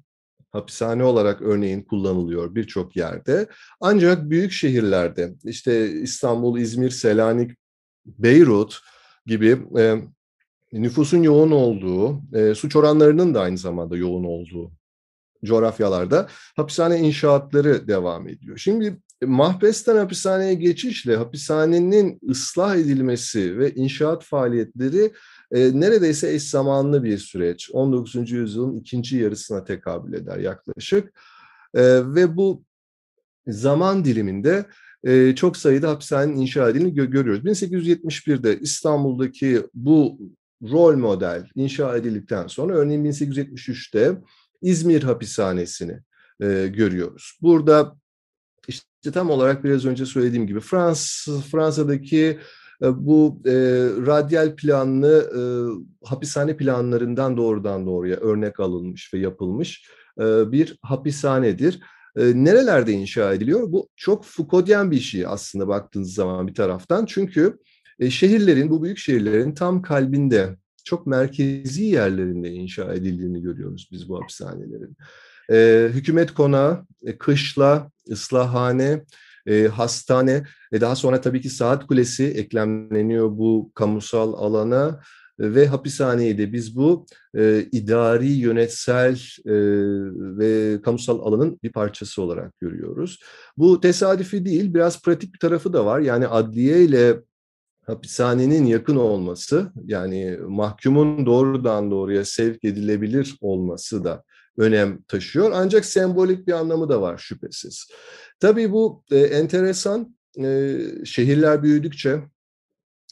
hapishane 0.55 1.05
olarak 1.05 1.43
örneğin 1.43 1.83
kullanılıyor 1.83 2.55
birçok 2.55 2.97
yerde. 2.97 3.47
Ancak 3.81 4.31
büyük 4.31 4.53
şehirlerde 4.53 5.35
işte 5.45 5.91
İstanbul, 5.91 6.59
İzmir, 6.59 6.91
Selanik, 6.91 7.51
Beyrut 8.07 8.81
gibi 9.27 9.59
e, 9.79 9.95
nüfusun 10.73 11.23
yoğun 11.23 11.51
olduğu, 11.51 12.21
e, 12.35 12.55
suç 12.55 12.77
oranlarının 12.77 13.35
da 13.35 13.41
aynı 13.41 13.59
zamanda 13.59 13.97
yoğun 13.97 14.25
olduğu 14.25 14.73
coğrafyalarda 15.45 16.29
hapishane 16.57 16.99
inşaatları 16.99 17.89
devam 17.89 18.29
ediyor. 18.29 18.59
Şimdi 18.59 18.97
mahbesten 19.25 19.97
hapishaneye 19.97 20.55
geçişle 20.55 21.17
hapishanenin 21.17 22.21
ıslah 22.31 22.77
edilmesi 22.77 23.59
ve 23.59 23.75
inşaat 23.75 24.25
faaliyetleri 24.25 25.13
e, 25.53 25.81
neredeyse 25.81 26.35
eş 26.35 26.43
zamanlı 26.43 27.05
bir 27.05 27.19
süreç. 27.19 27.71
19. 27.73 28.31
yüzyılın 28.31 28.81
ikinci 28.81 29.17
yarısına 29.17 29.65
tekabül 29.65 30.13
eder 30.13 30.39
yaklaşık. 30.39 31.13
E, 31.75 31.83
ve 32.15 32.37
bu 32.37 32.65
zaman 33.47 34.05
diliminde 34.05 34.67
e, 35.05 35.35
çok 35.35 35.57
sayıda 35.57 35.91
hapishanenin 35.91 36.37
inşa 36.37 36.71
edildiğini 36.71 36.95
gö 36.95 37.05
görüyoruz. 37.05 37.45
1871'de 37.45 38.59
İstanbul'daki 38.59 39.63
bu 39.75 40.19
rol 40.63 40.97
model 40.97 41.47
inşa 41.55 41.97
edildikten 41.97 42.47
sonra 42.47 42.75
örneğin 42.75 43.05
1873'te 43.05 44.19
İzmir 44.63 45.03
hapishanesini 45.03 45.99
e, 46.41 46.67
görüyoruz. 46.67 47.39
Burada 47.43 47.97
işte 48.69 49.13
tam 49.15 49.31
olarak 49.31 49.65
biraz 49.65 49.85
önce 49.85 50.07
söylediğim 50.07 50.47
gibi 50.47 50.61
Frans 50.61 51.27
Fransa'daki 51.51 52.39
bu 52.81 53.43
e, 53.47 53.53
radyal 54.07 54.57
planlı 54.57 55.31
e, 55.37 55.41
hapishane 56.07 56.57
planlarından 56.57 57.37
doğrudan 57.37 57.87
doğruya 57.87 58.17
örnek 58.17 58.61
alınmış 58.61 59.15
ve 59.15 59.19
yapılmış 59.19 59.89
e, 60.21 60.53
bir 60.53 60.79
hapishanedir. 60.83 61.81
E, 62.17 62.45
nerelerde 62.45 62.93
inşa 62.93 63.35
ediliyor? 63.35 63.73
Bu 63.73 63.89
çok 63.97 64.25
Foucault'yen 64.25 64.91
bir 64.91 65.01
şey 65.01 65.27
aslında 65.27 65.69
baktığınız 65.69 66.15
zaman 66.15 66.49
bir 66.49 66.55
taraftan. 66.55 67.07
Çünkü 67.07 67.59
e, 67.99 68.11
şehirlerin, 68.11 68.71
bu 68.71 68.83
büyük 68.83 68.99
şehirlerin 68.99 69.55
tam 69.55 69.83
kalbinde, 69.83 70.57
çok 70.85 71.07
merkezi 71.07 71.85
yerlerinde 71.85 72.51
inşa 72.51 72.95
edildiğini 72.95 73.43
görüyoruz 73.43 73.89
biz 73.93 74.09
bu 74.09 74.21
hapishanelerin. 74.21 74.97
E, 75.51 75.89
hükümet 75.93 76.35
konağı, 76.35 76.87
e, 77.03 77.19
kışla, 77.19 77.91
ıslahhane, 78.11 79.05
e, 79.47 79.67
hastane 79.67 80.45
ve 80.73 80.81
daha 80.81 80.97
sonra 80.97 81.21
tabii 81.21 81.41
ki 81.41 81.51
saat 81.51 81.87
kulesi 81.87 82.25
eklemleniyor 82.25 83.31
bu 83.31 83.71
kamusal 83.75 84.33
alana 84.33 85.01
ve 85.39 85.67
hapishaneyi 85.67 86.39
de 86.39 86.53
biz 86.53 86.77
bu 86.77 87.07
e, 87.37 87.67
idari, 87.73 88.29
yönetsel 88.29 89.15
e, 89.47 89.55
ve 90.39 90.83
kamusal 90.83 91.21
alanın 91.21 91.59
bir 91.63 91.73
parçası 91.73 92.23
olarak 92.23 92.61
görüyoruz. 92.61 93.21
Bu 93.57 93.81
tesadüfi 93.81 94.45
değil, 94.45 94.75
biraz 94.75 95.03
pratik 95.03 95.35
bir 95.35 95.39
tarafı 95.39 95.73
da 95.73 95.87
var. 95.87 96.01
Yani 96.01 96.27
adliye 96.27 96.85
ile 96.85 97.21
hapishanenin 97.87 98.67
yakın 98.67 98.97
olması, 98.97 99.73
yani 99.85 100.39
mahkumun 100.49 101.27
doğrudan 101.27 101.91
doğruya 101.91 102.25
sevk 102.25 102.65
edilebilir 102.65 103.37
olması 103.41 104.05
da 104.05 104.25
önem 104.59 105.03
taşıyor. 105.03 105.51
Ancak 105.55 105.85
sembolik 105.85 106.47
bir 106.47 106.53
anlamı 106.53 106.89
da 106.89 107.01
var 107.01 107.19
şüphesiz. 107.19 107.89
Tabii 108.41 108.73
bu 108.73 109.05
e, 109.11 109.19
enteresan. 109.19 110.17
E, 110.39 110.79
şehirler 111.05 111.63
büyüdükçe, 111.63 112.21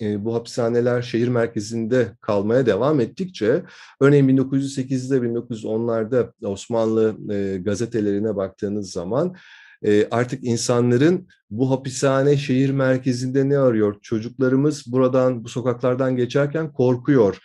e, 0.01 0.25
bu 0.25 0.35
hapishaneler 0.35 1.03
şehir 1.03 1.29
merkezinde 1.29 2.13
kalmaya 2.21 2.67
devam 2.67 3.01
ettikçe, 3.01 3.63
örneğin 4.01 4.29
1908'de, 4.29 5.17
1910'larda 5.17 6.33
Osmanlı 6.47 7.17
e, 7.33 7.59
gazetelerine 7.59 8.37
baktığınız 8.37 8.93
zaman 8.93 9.37
e, 9.85 10.09
artık 10.11 10.45
insanların 10.45 11.29
bu 11.51 11.71
hapishane 11.71 12.37
şehir 12.37 12.71
merkezinde 12.71 13.49
ne 13.49 13.59
arıyor? 13.59 13.97
Çocuklarımız 14.03 14.85
buradan, 14.87 15.45
bu 15.45 15.49
sokaklardan 15.49 16.17
geçerken 16.17 16.73
korkuyor 16.73 17.39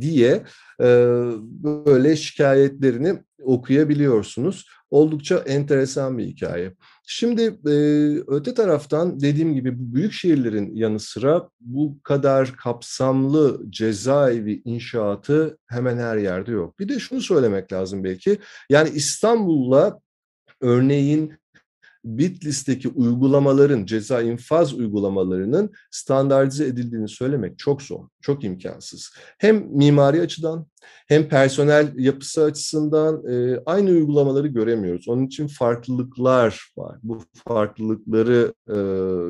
diye 0.00 0.42
e, 0.80 0.86
böyle 1.64 2.16
şikayetlerini 2.16 3.22
okuyabiliyorsunuz. 3.42 4.66
Oldukça 4.90 5.38
enteresan 5.38 6.18
bir 6.18 6.24
hikaye. 6.24 6.74
Şimdi 7.06 7.42
e, 7.42 7.74
öte 8.26 8.54
taraftan 8.54 9.20
dediğim 9.20 9.54
gibi 9.54 9.78
bu 9.78 9.94
büyük 9.94 10.12
şehirlerin 10.12 10.74
yanı 10.74 11.00
sıra 11.00 11.48
bu 11.60 12.02
kadar 12.02 12.56
kapsamlı 12.56 13.70
cezaevi 13.70 14.62
inşaatı 14.64 15.58
hemen 15.68 15.98
her 15.98 16.16
yerde 16.16 16.52
yok. 16.52 16.78
Bir 16.78 16.88
de 16.88 16.98
şunu 16.98 17.20
söylemek 17.20 17.72
lazım 17.72 18.04
belki. 18.04 18.38
Yani 18.70 18.88
İstanbul'la 18.88 20.00
örneğin 20.60 21.41
Bitlis'teki 22.04 22.88
uygulamaların, 22.88 23.86
ceza 23.86 24.22
infaz 24.22 24.74
uygulamalarının 24.74 25.70
standartize 25.90 26.66
edildiğini 26.66 27.08
söylemek 27.08 27.58
çok 27.58 27.82
zor, 27.82 28.08
çok 28.20 28.44
imkansız. 28.44 29.12
Hem 29.38 29.76
mimari 29.76 30.20
açıdan 30.20 30.66
hem 31.08 31.28
personel 31.28 31.92
yapısı 31.98 32.44
açısından 32.44 33.26
e, 33.32 33.62
aynı 33.66 33.90
uygulamaları 33.90 34.46
göremiyoruz. 34.46 35.08
Onun 35.08 35.26
için 35.26 35.46
farklılıklar 35.46 36.72
var. 36.76 36.98
Bu 37.02 37.22
farklılıkları 37.48 38.54
e, 38.68 38.76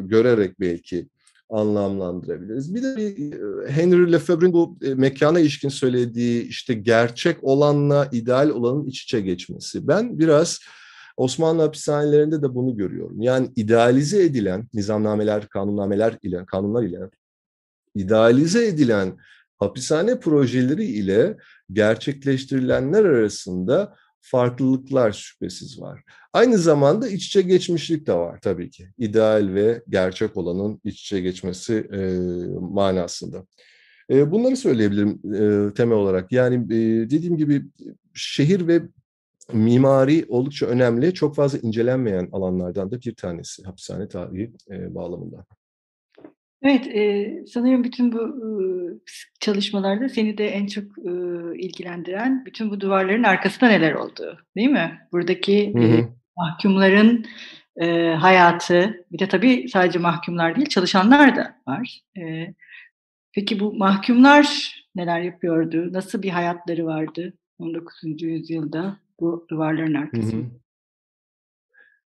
görerek 0.06 0.60
belki 0.60 1.08
anlamlandırabiliriz. 1.50 2.74
Bir 2.74 2.82
de 2.82 2.96
bir 2.96 3.32
Henry 3.68 4.12
Lefebvre'in 4.12 4.52
bu 4.52 4.78
e, 4.82 4.94
mekana 4.94 5.40
ilişkin 5.40 5.68
söylediği 5.68 6.48
işte 6.48 6.74
gerçek 6.74 7.44
olanla 7.44 8.08
ideal 8.12 8.48
olanın 8.48 8.86
iç 8.86 9.02
içe 9.02 9.20
geçmesi. 9.20 9.88
Ben 9.88 10.18
biraz 10.18 10.60
Osmanlı 11.16 11.62
hapishanelerinde 11.62 12.42
de 12.42 12.54
bunu 12.54 12.76
görüyorum. 12.76 13.21
Yani 13.21 13.50
idealize 13.57 14.25
edilen 14.25 14.69
nizamnameler, 14.75 15.49
kanunnameler 15.49 16.19
ile, 16.23 16.45
kanunlar 16.47 16.83
ile 16.83 16.99
idealize 17.95 18.66
edilen 18.66 19.19
hapishane 19.59 20.21
projeleri 20.21 20.85
ile 20.85 21.37
gerçekleştirilenler 21.73 23.04
arasında 23.04 23.97
farklılıklar 24.21 25.12
şüphesiz 25.12 25.81
var. 25.81 26.02
Aynı 26.33 26.59
zamanda 26.59 27.09
iç 27.09 27.26
içe 27.26 27.42
geçmişlik 27.42 28.07
de 28.07 28.14
var 28.14 28.38
tabii 28.42 28.71
ki. 28.71 28.88
İdeal 28.99 29.54
ve 29.54 29.83
gerçek 29.88 30.37
olanın 30.37 30.81
iç 30.85 31.00
içe 31.00 31.21
geçmesi 31.21 31.75
e, 31.92 32.00
manasında. 32.61 33.47
E, 34.11 34.31
bunları 34.31 34.57
söyleyebilirim 34.57 35.21
e, 35.35 35.75
temel 35.75 35.99
olarak. 35.99 36.33
Yani 36.33 36.54
e, 36.54 37.11
dediğim 37.11 37.37
gibi 37.37 37.64
şehir 38.14 38.66
ve 38.66 38.83
mimari 39.52 40.25
oldukça 40.28 40.66
önemli, 40.66 41.14
çok 41.14 41.37
fazla 41.37 41.58
incelenmeyen 41.58 42.28
alanlardan 42.32 42.90
da 42.90 43.00
bir 43.00 43.14
tanesi 43.14 43.62
hapishane 43.64 44.08
tarihi 44.08 44.52
e, 44.70 44.94
bağlamında. 44.94 45.44
Evet, 46.62 46.87
eee, 46.87 47.44
sanıyorum 47.46 47.84
bütün 47.84 48.12
bu, 48.12 48.18
ııı, 48.18 49.00
çalışmalarda 49.40 50.08
seni 50.08 50.38
de 50.38 50.49
en 50.49 50.66
çok, 50.66 50.99
ııı, 50.99 51.54
ilgilendiren 51.56 52.44
bütün 52.46 52.70
bu 52.70 52.80
duvarların 52.80 53.22
arkasında 53.22 53.70
neler 53.70 53.92
olduğu, 53.94 54.38
değil 54.56 54.68
mi? 54.68 54.99
Buradaki, 55.12 55.72
Hı 55.75 55.78
eee, 55.78 56.00
hı. 56.02 56.08
mahkumların, 56.37 57.25
eee, 57.80 58.14
hayatı, 58.20 59.04
bir 59.12 59.18
de 59.18 59.28
tabii 59.28 59.68
sadece 59.72 59.99
mahkumlar 59.99 60.56
değil, 60.56 60.68
çalışanlar 60.68 61.37
da 61.37 61.54
var. 61.68 62.00
Eee, 62.16 62.54
peki 63.34 63.61
bu 63.61 63.75
mahkumlar 63.75 64.75
neler 64.94 65.20
yapıyordu? 65.20 65.92
Nasıl 65.92 66.22
bir 66.22 66.30
hayatları 66.30 66.87
vardı 66.87 67.34
19. 67.58 68.26
yüzyılda 68.26 68.96
bu 69.22 69.46
duvarların 69.50 69.94
Hı 69.94 69.98
hı. 69.98 70.02
arkasında? 70.02 70.46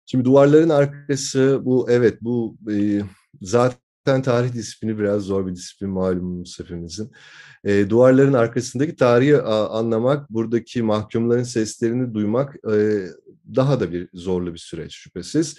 Şimdi 0.06 0.26
duvarların 0.26 0.70
arkası 0.70 1.62
bu 1.64 1.88
evet 1.90 2.18
bu, 2.22 2.58
eee, 2.70 3.04
zaten 3.42 4.22
tarih 4.24 4.54
disiplini 4.54 5.00
biraz 5.00 5.22
zor 5.22 5.48
bir 5.48 5.56
disiplin 5.56 5.90
malumunuz 5.90 6.60
hepimizin. 6.60 7.12
Eee, 7.66 7.90
duvarların 7.90 8.34
arkasındaki 8.34 8.96
tarihi 8.96 9.38
a 9.38 9.68
anlamak, 9.80 10.30
buradaki 10.30 10.84
mahkumların 10.84 11.44
seslerini 11.44 12.14
duymak, 12.14 12.56
eee, 12.70 13.08
daha 13.56 13.80
da 13.80 13.92
bir 13.92 14.10
zorlu 14.14 14.54
bir 14.54 14.60
süreç 14.60 14.96
şüphesiz. 14.96 15.58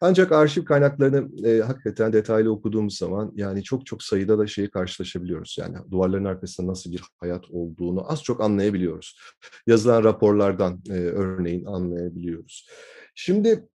Ancak 0.00 0.32
arşiv 0.32 0.64
kaynaklarını, 0.64 1.28
eee, 1.46 1.60
hakikaten 1.60 2.12
detaylı 2.12 2.52
okuduğumuz 2.52 2.96
zaman, 2.98 3.32
yani, 3.36 3.62
çok 3.62 3.86
çok 3.86 4.02
sayıda 4.02 4.38
da 4.38 4.46
şeyi 4.46 4.70
karşılaşabiliyoruz. 4.70 5.56
Yani, 5.60 5.76
duvarların 5.90 6.24
arkasında 6.24 6.66
nasıl 6.70 6.92
bir 6.92 7.02
hayat 7.20 7.50
olduğunu 7.50 8.12
az 8.12 8.22
çok 8.22 8.40
anlayabiliyoruz. 8.40 9.18
Yazılan 9.66 10.04
raporlardan, 10.04 10.80
eee, 10.86 10.94
örneğin 11.10 11.64
anlayabiliyoruz. 11.64 12.68
Şimdi 13.14 13.68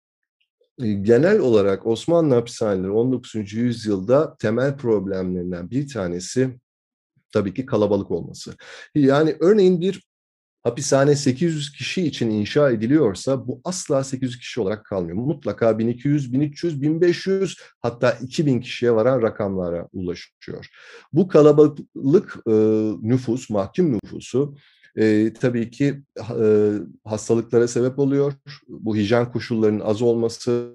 Eee, 0.80 0.94
genel 0.94 1.40
olarak 1.40 1.88
Osmanlı 1.88 2.34
hapishaneleri 2.36 2.92
19. 2.92 3.58
yüzyılda 3.60 4.36
temel 4.40 4.78
problemlerinden 4.78 5.70
bir 5.72 5.88
tanesi 5.94 6.60
tabii 7.34 7.54
ki 7.54 7.66
kalabalık 7.66 8.12
olması. 8.12 8.56
Yani 8.96 9.36
örneğin 9.40 9.82
bir 9.82 10.04
hapishane 10.66 11.16
800 11.16 11.72
kişi 11.72 12.08
için 12.08 12.30
inşa 12.30 12.72
ediliyorsa 12.72 13.48
bu 13.48 13.62
asla 13.64 14.04
800 14.04 14.40
kişi 14.40 14.62
olarak 14.62 14.86
kalmıyor. 14.86 15.18
Mutlaka 15.18 15.80
1200, 15.80 16.34
1300, 16.34 16.82
1500 16.82 17.58
hatta 17.82 18.12
2000 18.12 18.62
kişiye 18.62 18.92
varan 18.96 19.22
rakamlara 19.22 19.88
ulaşıyor. 19.94 20.68
Bu 21.14 21.28
kalabalık, 21.28 22.48
ııı, 22.48 22.98
nüfus, 23.02 23.50
mahkum 23.50 23.94
nüfusu 23.94 24.56
Eee, 24.98 25.34
tabii 25.34 25.72
ki 25.72 26.04
eee, 26.40 26.72
hastalıklara 27.06 27.68
sebep 27.68 28.00
oluyor. 28.00 28.34
Bu 28.68 28.96
hijyen 28.96 29.32
koşullarının 29.32 29.80
az 29.80 30.02
olması, 30.02 30.74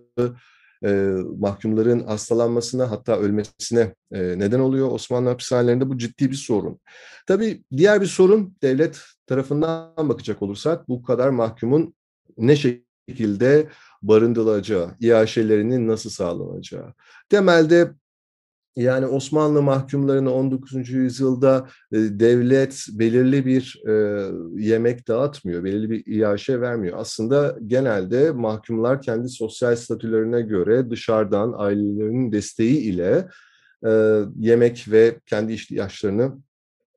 eee, 0.85 1.13
mahkumların 1.39 2.01
hastalanmasına 2.07 2.91
hatta 2.91 3.17
ölmesine, 3.19 3.95
eee, 4.15 4.39
neden 4.39 4.61
oluyor. 4.61 4.93
Osmanlı 4.93 5.29
hapishanelerinde 5.29 5.89
bu 5.89 5.99
ciddi 5.99 6.31
bir 6.31 6.37
sorun. 6.37 6.81
Tabii 7.27 7.65
diğer 7.77 8.01
bir 8.01 8.07
sorun 8.07 8.57
devlet 8.63 9.01
tarafından 9.27 10.09
bakacak 10.09 10.43
olursak 10.43 10.89
bu 10.89 11.03
kadar 11.03 11.29
mahkumun 11.29 11.95
ne 12.39 12.57
şekilde 12.57 13.69
barındırılacağı, 14.03 14.91
iaşelerinin 15.01 15.89
nasıl 15.89 16.11
sağlanacağı. 16.11 16.95
Temelde 17.29 17.91
yani 18.77 19.07
Osmanlı 19.07 19.63
mahkumlarına 19.63 20.31
19. 20.35 20.97
yüzyılda, 20.97 21.69
eee, 21.93 22.21
devlet 22.21 22.87
belirli 22.93 23.47
bir, 23.47 23.83
eee, 23.87 24.31
yemek 24.67 25.09
dağıtmıyor, 25.09 25.65
belirli 25.65 25.91
bir 25.91 26.07
iaşe 26.07 26.61
vermiyor. 26.61 26.99
Aslında 26.99 27.57
genelde 27.67 28.31
mahkumlar 28.31 29.03
kendi 29.03 29.29
sosyal 29.29 29.77
statülerine 29.77 30.43
göre 30.43 30.91
dışarıdan 30.91 31.55
ailelerinin 31.57 32.33
desteği 32.33 32.79
ile, 32.79 33.29
eee, 33.85 34.23
yemek 34.39 34.87
ve 34.91 35.21
kendi 35.27 35.53
ihtiyaçlarını 35.53 36.33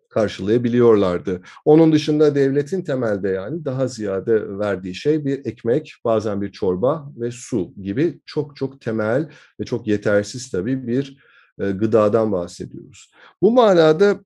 karşılayabiliyorlardı. 0.10 1.42
Onun 1.66 1.92
dışında 1.92 2.36
devletin 2.36 2.82
temelde 2.82 3.30
yani 3.30 3.66
daha 3.66 3.88
ziyade 3.88 4.60
verdiği 4.60 4.96
şey 4.96 5.26
bir 5.26 5.46
ekmek, 5.46 5.94
bazen 6.06 6.42
bir 6.42 6.52
çorba 6.52 7.12
ve 7.18 7.32
su 7.32 7.74
gibi 7.82 8.20
çok 8.26 8.56
çok 8.56 8.82
temel 8.82 9.30
ve 9.60 9.66
çok 9.66 9.88
yetersiz 9.88 10.52
tabii 10.52 10.88
bir, 10.88 11.18
gıdadan 11.58 12.32
bahsediyoruz. 12.32 13.12
Bu 13.42 13.52
manada 13.52 14.20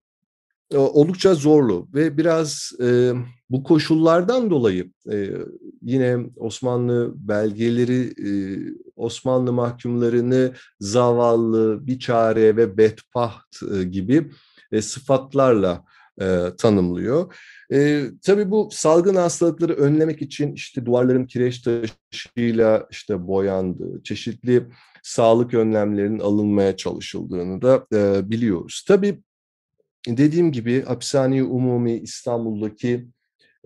o 0.75 0.79
oldukça 0.79 1.35
zorlu 1.35 1.87
ve 1.93 2.17
biraz, 2.17 2.71
emm, 2.79 3.25
bu 3.49 3.63
koşullardan 3.63 4.49
dolayı, 4.49 4.91
yine 5.81 6.17
Osmanlı 6.35 7.13
belgeleri, 7.15 8.13
Osmanlı 8.95 9.53
mahkumlarını 9.53 10.53
zavallı, 10.79 11.87
biçare 11.87 12.57
ve 12.57 12.77
bedbaht, 12.77 13.61
gibi, 13.91 14.31
sıfatlarla, 14.81 15.85
tanımlıyor. 16.57 17.33
Eee, 17.71 18.11
tabii 18.23 18.51
bu 18.51 18.69
salgın 18.71 19.15
hastalıkları 19.15 19.73
önlemek 19.73 20.21
için, 20.21 20.53
işte, 20.53 20.85
duvarların 20.85 21.25
kireç 21.25 21.61
taşıyla, 21.61 22.87
işte, 22.91 23.27
boyandığı, 23.27 24.03
çeşitli 24.03 24.67
sağlık 25.07 25.53
önlemlerinin 25.53 26.19
alınmaya 26.19 26.75
çalışıldığını 26.77 27.61
da, 27.61 27.87
eee, 27.93 28.21
biliyoruz. 28.29 28.85
Tabii 28.87 29.19
dediğim 30.07 30.51
gibi 30.51 30.83
Hapishane-i 30.83 31.43
Umumi 31.43 31.93
İstanbul'daki, 31.93 33.07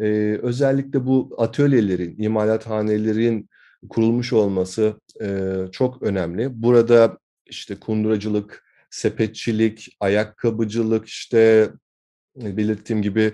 eee, 0.01 0.39
özellikle 0.43 1.05
bu 1.05 1.35
atölyelerin, 1.37 2.15
imalathanelerin 2.23 3.49
kurulmuş 3.89 4.33
olması, 4.33 4.95
eee, 5.21 5.67
çok 5.71 6.03
önemli. 6.03 6.63
Burada, 6.63 7.17
işte, 7.45 7.75
kunduracılık, 7.75 8.63
sepetçilik, 8.89 9.97
ayakkabıcılık, 9.99 11.07
işte, 11.07 11.69
eee, 12.41 12.57
belirttiğim 12.57 13.01
gibi, 13.01 13.33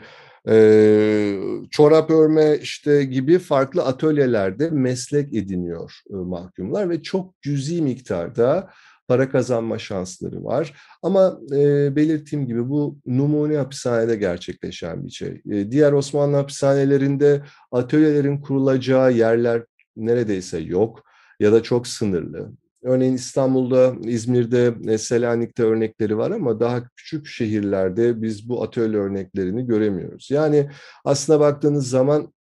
çorap 1.72 2.10
örme, 2.12 2.58
işte, 2.62 3.04
gibi 3.04 3.40
farklı 3.40 3.84
atölyelerde 3.84 4.70
meslek 4.70 5.34
ediniyor, 5.34 5.94
ııı, 6.14 6.26
mahkumlar 6.26 6.90
ve 6.90 7.02
çok 7.04 7.42
cüzi 7.42 7.82
miktarda 7.82 8.70
para 9.08 9.30
kazanma 9.30 9.80
şansları 9.80 10.44
var. 10.44 10.74
Ama, 11.04 11.40
eee, 11.52 11.94
belirttiğim 11.96 12.48
gibi 12.48 12.70
bu 12.70 12.98
numune 13.06 13.58
hapishanede 13.58 14.16
gerçekleşen 14.16 15.06
bir 15.06 15.12
şey. 15.12 15.42
Eee, 15.46 15.72
diğer 15.72 15.92
Osmanlı 15.94 16.36
hapishanelerinde 16.38 17.42
atölyelerin 17.72 18.42
kurulacağı 18.42 19.14
yerler 19.14 19.64
neredeyse 19.98 20.58
yok 20.60 21.04
ya 21.40 21.52
da 21.52 21.64
çok 21.64 21.88
sınırlı. 21.88 22.52
Örneğin 22.84 23.14
İstanbul'da, 23.14 23.96
İzmir'de, 24.04 24.74
eee, 24.84 24.98
Selanik'te 24.98 25.64
örnekleri 25.64 26.18
var 26.18 26.32
ama 26.32 26.60
daha 26.60 26.84
küçük 26.96 27.28
şehirlerde 27.28 28.22
biz 28.22 28.50
bu 28.50 28.64
atölye 28.64 29.00
örneklerini 29.00 29.66
göremiyoruz. 29.68 30.28
Yani 30.32 30.70
aslına 31.06 31.40
baktığınız 31.40 31.90
zaman 31.90 32.34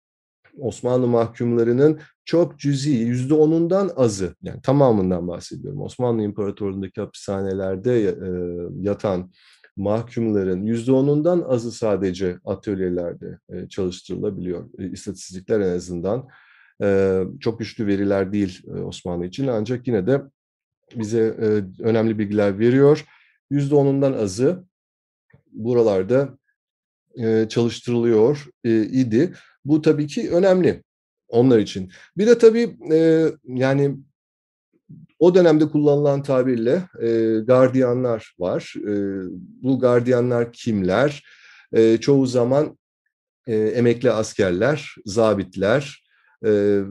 Osmanlı 0.60 1.08
mahkumlarının 1.08 2.00
çok 2.26 2.60
cüzi, 2.60 2.92
%10'undan 2.92 3.92
azı, 3.96 4.36
yani 4.44 4.62
tamamından 4.62 5.28
bahsediyorum. 5.28 5.82
Osmanlı 5.82 6.22
İmparatorluğu'ndaki 6.24 7.02
hapishanelerde 7.02 7.92
ya 7.92 8.12
eee, 8.12 8.68
yatan 8.82 9.32
mahkumların 9.78 10.64
%10'undan 10.66 11.42
azı 11.42 11.72
sadece 11.72 12.38
atölyelerde, 12.46 13.40
çalıştırılabiliyor. 13.70 14.70
İstatistikler 14.80 15.60
en 15.60 15.76
azından, 15.76 16.28
çok 17.40 17.60
güçlü 17.60 17.88
veriler 17.88 18.34
değil, 18.34 18.68
Osmanlı 18.86 19.26
için 19.26 19.48
ancak 19.48 19.88
yine 19.88 20.08
de 20.08 20.22
bize, 20.96 21.20
önemli 21.80 22.20
bilgiler 22.20 22.60
veriyor. 22.60 23.06
%10'undan 23.52 24.18
azı 24.18 24.64
buralarda, 25.52 26.38
çalıştırılıyor, 27.50 28.48
idi. 28.64 29.34
Bu 29.66 29.82
tabii 29.82 30.08
ki 30.08 30.32
önemli 30.32 30.84
onlar 31.28 31.60
için. 31.60 31.92
Bir 32.18 32.28
de 32.28 32.38
tabii, 32.38 32.78
yani 33.44 33.98
o 35.20 35.36
dönemde 35.36 35.70
kullanılan 35.70 36.24
tabirle, 36.24 36.82
gardiyanlar 37.46 38.36
var. 38.40 38.74
Bu 39.64 39.80
gardiyanlar 39.80 40.54
kimler? 40.54 41.24
Çoğu 42.02 42.26
zaman, 42.26 42.78
emekli 43.48 44.12
askerler, 44.12 44.96
zabitler, 45.06 46.07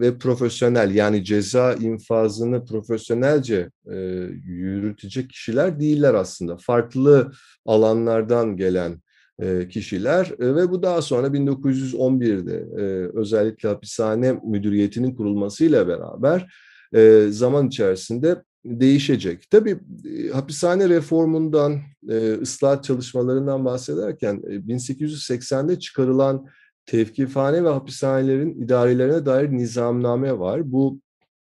ve 0.00 0.18
profesyonel 0.18 0.94
yani 0.94 1.24
ceza 1.24 1.74
infazını 1.74 2.64
profesyonelce, 2.64 3.70
eee, 3.90 4.30
yürütecek 4.44 5.30
kişiler 5.30 5.80
değiller 5.80 6.14
aslında. 6.14 6.56
Farklı 6.56 7.32
alanlardan 7.66 8.56
gelen, 8.56 9.02
e, 9.42 9.68
kişiler 9.68 10.32
e, 10.38 10.54
ve 10.54 10.70
bu 10.70 10.82
daha 10.82 11.02
sonra 11.02 11.26
1911'de 11.26 12.82
e, 12.82 12.82
özellikle 13.18 13.68
hapishane 13.68 14.40
müdüriyetinin 14.44 15.14
kurulmasıyla 15.14 15.88
beraber 15.88 16.52
e, 16.94 17.26
zaman 17.30 17.68
içerisinde 17.68 18.42
değişecek. 18.64 19.50
Tabii 19.50 19.78
e, 20.04 20.28
hapishane 20.28 20.88
reformundan, 20.88 21.80
e, 22.08 22.32
ıslah 22.32 22.82
çalışmalarından 22.82 23.64
bahsederken 23.64 24.42
e, 24.46 24.54
1880'de 24.54 25.78
çıkarılan 25.78 26.46
tevkifhane 26.86 27.64
ve 27.64 27.68
hapishanelerin 27.68 28.62
idarelerine 28.62 29.26
dair 29.26 29.50
nizamname 29.50 30.38
var. 30.38 30.72
Bu 30.72 31.00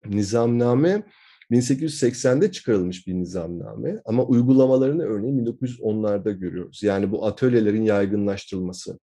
nizamname 0.07 1.03
1880'de 1.51 2.53
çıkarılmış 2.53 3.07
bir 3.07 3.15
nizamname 3.15 4.03
ama 4.05 4.25
uygulamalarını 4.25 5.03
örneğin 5.03 5.47
1910'larda 5.47 6.39
görüyoruz. 6.39 6.83
Yani 6.83 7.11
bu 7.11 7.27
atölyelerin 7.27 7.83
yaygınlaştırılması, 7.83 8.99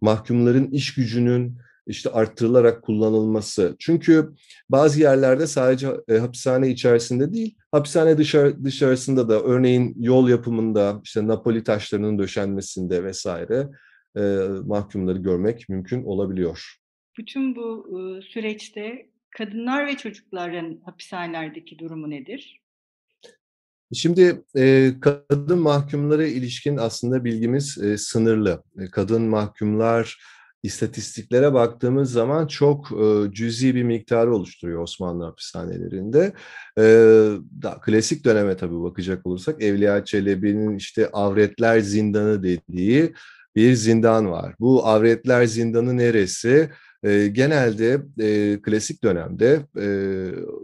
mahkumların 0.00 0.70
iş 0.70 0.94
gücünün 0.94 1.58
işte 1.86 2.10
arttırılarak 2.10 2.82
kullanılması. 2.82 3.76
Çünkü 3.78 4.32
bazı 4.70 5.00
yerlerde 5.00 5.46
sadece 5.46 5.88
e, 6.08 6.18
hapishane 6.18 6.70
içerisinde 6.70 7.32
değil, 7.32 7.54
hapishane 7.72 8.18
dışarı, 8.18 8.64
dışarısında 8.64 9.28
da 9.28 9.40
örneğin 9.40 9.94
yol 9.98 10.28
yapımında, 10.28 11.00
işte 11.04 11.26
Napoli 11.26 11.64
taşlarının 11.64 12.18
döşenmesinde 12.18 13.04
vesaire 13.04 13.68
e, 14.16 14.20
mahkumları 14.66 15.18
görmek 15.18 15.68
mümkün 15.68 16.04
olabiliyor. 16.04 16.76
Bütün 17.18 17.56
bu 17.56 17.88
e, 17.88 18.22
süreçte 18.22 19.06
kadınlar 19.30 19.86
ve 19.86 19.96
çocukların 19.96 20.80
hapishanelerdeki 20.84 21.78
durumu 21.78 22.10
nedir? 22.10 22.62
Şimdi 23.94 24.44
e, 24.56 24.92
kadın 25.00 25.58
mahkumlara 25.58 26.26
ilişkin 26.26 26.76
aslında 26.76 27.24
bilgimiz 27.24 27.78
e, 27.78 27.98
sınırlı. 27.98 28.62
E, 28.78 28.90
kadın 28.90 29.22
mahkumlar 29.22 30.18
istatistiklere 30.62 31.52
baktığımız 31.52 32.12
zaman 32.12 32.46
çok 32.46 32.92
e, 32.92 33.32
cüzi 33.32 33.74
bir 33.74 33.82
miktarı 33.82 34.34
oluşturuyor 34.34 34.82
Osmanlı 34.82 35.24
hapishanelerinde. 35.24 36.32
E, 36.78 36.82
da, 37.62 37.80
klasik 37.82 38.24
döneme 38.24 38.56
tabii 38.56 38.82
bakacak 38.82 39.26
olursak 39.26 39.62
Evliya 39.62 40.04
Çelebi'nin 40.04 40.76
işte 40.76 41.10
avretler 41.12 41.80
zindanı 41.80 42.42
dediği 42.42 43.12
bir 43.56 43.74
zindan 43.74 44.30
var. 44.30 44.54
Bu 44.60 44.86
avretler 44.86 45.44
zindanı 45.44 45.96
neresi? 45.96 46.70
E, 47.02 47.26
genelde 47.26 48.02
e, 48.20 48.58
klasik 48.62 49.04
dönemde 49.04 49.60
e, 49.80 49.86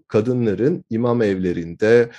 kadınların 0.09 0.85
imam 0.91 1.23
evlerinde 1.23 2.11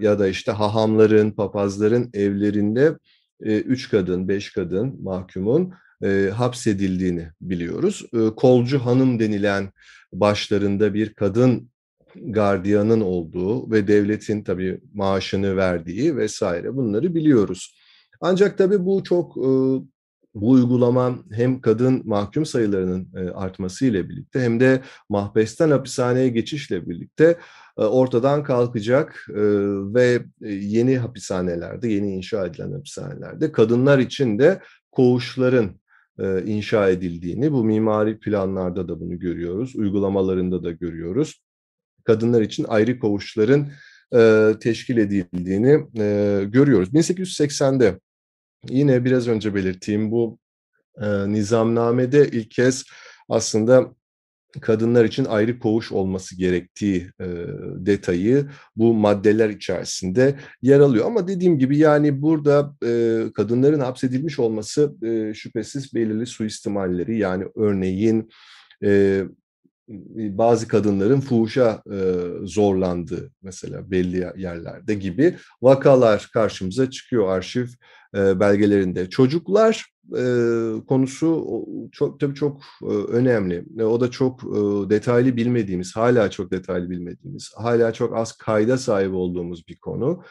ya 0.00 0.18
da 0.18 0.28
işte 0.28 0.52
hahamların, 0.52 1.30
papazların 1.30 2.10
evlerinde 2.14 2.96
e, 3.42 3.58
üç 3.58 3.90
kadın, 3.90 4.28
beş 4.28 4.52
kadın 4.52 5.02
mahkumun 5.02 5.72
e, 6.04 6.30
hapsedildiğini 6.34 7.28
biliyoruz. 7.40 8.06
E, 8.14 8.18
kolcu 8.36 8.78
hanım 8.78 9.18
denilen 9.20 9.72
başlarında 10.12 10.94
bir 10.94 11.14
kadın 11.14 11.68
gardiyanın 12.16 13.00
olduğu 13.00 13.70
ve 13.70 13.88
devletin 13.88 14.44
tabii 14.44 14.80
maaşını 14.94 15.56
verdiği 15.56 16.16
vesaire 16.16 16.76
bunları 16.76 17.14
biliyoruz. 17.14 17.76
Ancak 18.20 18.58
tabii 18.58 18.84
bu 18.84 19.04
çok 19.04 19.36
e, 19.36 19.50
bu 20.34 20.50
uygulama 20.50 21.18
hem 21.30 21.60
kadın 21.60 22.02
mahkum 22.04 22.46
sayılarının 22.46 23.08
e, 23.16 23.30
artması 23.30 23.86
ile 23.86 24.08
birlikte 24.08 24.40
hem 24.40 24.60
de 24.60 24.82
mahbesten 25.08 25.70
hapishaneye 25.70 26.28
geçişle 26.28 26.88
birlikte 26.88 27.38
e, 27.78 27.82
ortadan 27.82 28.42
kalkacak 28.42 29.26
e, 29.30 29.42
ve 29.94 30.22
yeni 30.50 30.98
hapishanelerde, 30.98 31.88
yeni 31.88 32.14
inşa 32.14 32.46
edilen 32.46 32.72
hapishanelerde 32.72 33.52
kadınlar 33.52 33.98
için 33.98 34.38
de 34.38 34.60
koğuşların 34.92 35.82
inşa 36.46 36.88
edildiğini, 36.88 37.52
bu 37.52 37.64
mimari 37.64 38.18
planlarda 38.18 38.88
da 38.88 39.00
bunu 39.00 39.18
görüyoruz, 39.18 39.76
uygulamalarında 39.76 40.62
da 40.62 40.70
görüyoruz. 40.70 41.42
Kadınlar 42.04 42.42
için 42.42 42.66
ayrı 42.68 42.98
koğuşların 42.98 43.68
teşkil 44.60 44.96
edildiğini 44.96 45.86
görüyoruz. 46.50 46.88
1880'de 46.88 47.98
yine 48.68 49.04
biraz 49.04 49.28
önce 49.28 49.54
belirttiğim 49.54 50.10
bu 50.10 50.38
e, 51.00 51.32
nizamnamede 51.32 52.28
ilk 52.28 52.50
kez 52.50 52.84
aslında 53.28 53.94
kadınlar 54.60 55.04
için 55.04 55.24
ayrı 55.24 55.58
koğuş 55.58 55.92
olması 55.92 56.38
gerektiği 56.38 57.10
e, 57.20 57.26
detayı 57.76 58.48
bu 58.76 58.94
maddeler 58.94 59.48
içerisinde 59.48 60.34
yer 60.62 60.80
alıyor. 60.80 61.06
Ama 61.06 61.28
dediğim 61.28 61.58
gibi 61.58 61.78
yani 61.78 62.22
burada 62.22 62.76
e, 62.84 63.22
kadınların 63.34 63.80
hapsedilmiş 63.80 64.38
olması 64.38 64.94
e, 65.02 65.34
şüphesiz 65.34 65.94
belirli 65.94 66.26
suistimalleri 66.26 67.18
yani 67.18 67.44
örneğin 67.56 68.30
e, 68.84 69.22
bazı 70.18 70.68
kadınların 70.68 71.20
fuhuşa 71.20 71.82
e, 71.92 71.98
zorlandığı 72.46 73.30
mesela 73.42 73.90
belli 73.90 74.26
yerlerde 74.36 74.94
gibi 74.94 75.36
vakalar 75.62 76.30
karşımıza 76.32 76.90
çıkıyor 76.90 77.28
arşiv 77.28 77.66
e, 78.14 78.40
belgelerinde. 78.40 79.10
Çocuklar 79.10 79.86
e, 80.16 80.24
konusu 80.88 81.46
çok 81.92 82.20
tabii 82.20 82.34
çok 82.34 82.60
e, 82.82 82.86
önemli. 82.86 83.84
O 83.84 84.00
da 84.00 84.10
çok 84.10 84.42
detaylı 84.90 85.36
bilmediğimiz, 85.36 85.96
hala 85.96 86.30
çok 86.30 86.50
detaylı 86.50 86.90
bilmediğimiz, 86.90 87.52
hala 87.56 87.92
çok 87.92 88.16
az 88.16 88.32
kayda 88.32 88.78
sahip 88.78 89.14
olduğumuz 89.14 89.68
bir 89.68 89.76
konu. 89.76 90.22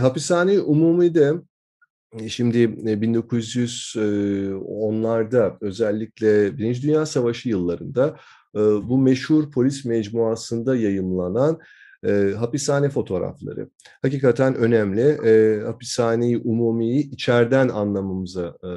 Hapishane 0.00 0.60
umumi 0.60 1.14
de 1.14 1.32
Şimdi 2.28 2.58
1910'larda 2.58 5.50
e, 5.50 5.56
özellikle 5.60 6.58
Birinci 6.58 6.82
Dünya 6.82 7.06
Savaşı 7.06 7.48
yıllarında 7.48 8.16
bu 8.82 8.98
meşhur 8.98 9.50
polis 9.50 9.84
mecmuasında 9.84 10.76
yayımlanan 10.76 11.58
e, 12.04 12.34
hapishane 12.38 12.88
fotoğrafları. 12.88 13.68
Hakikaten 14.02 14.54
önemli. 14.54 15.00
E, 15.00 15.62
hapishaneyi 15.64 16.38
umumiyi 16.38 17.10
içeriden 17.10 17.68
anlamamıza 17.68 18.56
e, 18.64 18.70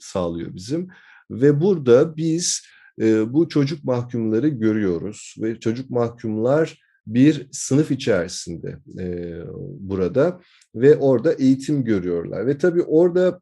sağlıyor 0.00 0.54
bizim. 0.54 0.88
Ve 1.30 1.60
burada 1.60 2.16
biz 2.16 2.62
e, 3.00 3.32
bu 3.32 3.48
çocuk 3.48 3.84
mahkumları 3.84 4.48
görüyoruz 4.48 5.34
ve 5.38 5.60
çocuk 5.60 5.90
mahkumlar 5.90 6.80
bir 7.06 7.48
sınıf 7.52 7.90
içerisinde 7.90 8.76
e, 8.98 9.36
burada 9.80 10.40
ve 10.74 10.96
orada 10.96 11.32
eğitim 11.32 11.84
görüyorlar. 11.84 12.46
Ve 12.46 12.58
tabii 12.58 12.82
orada 12.82 13.40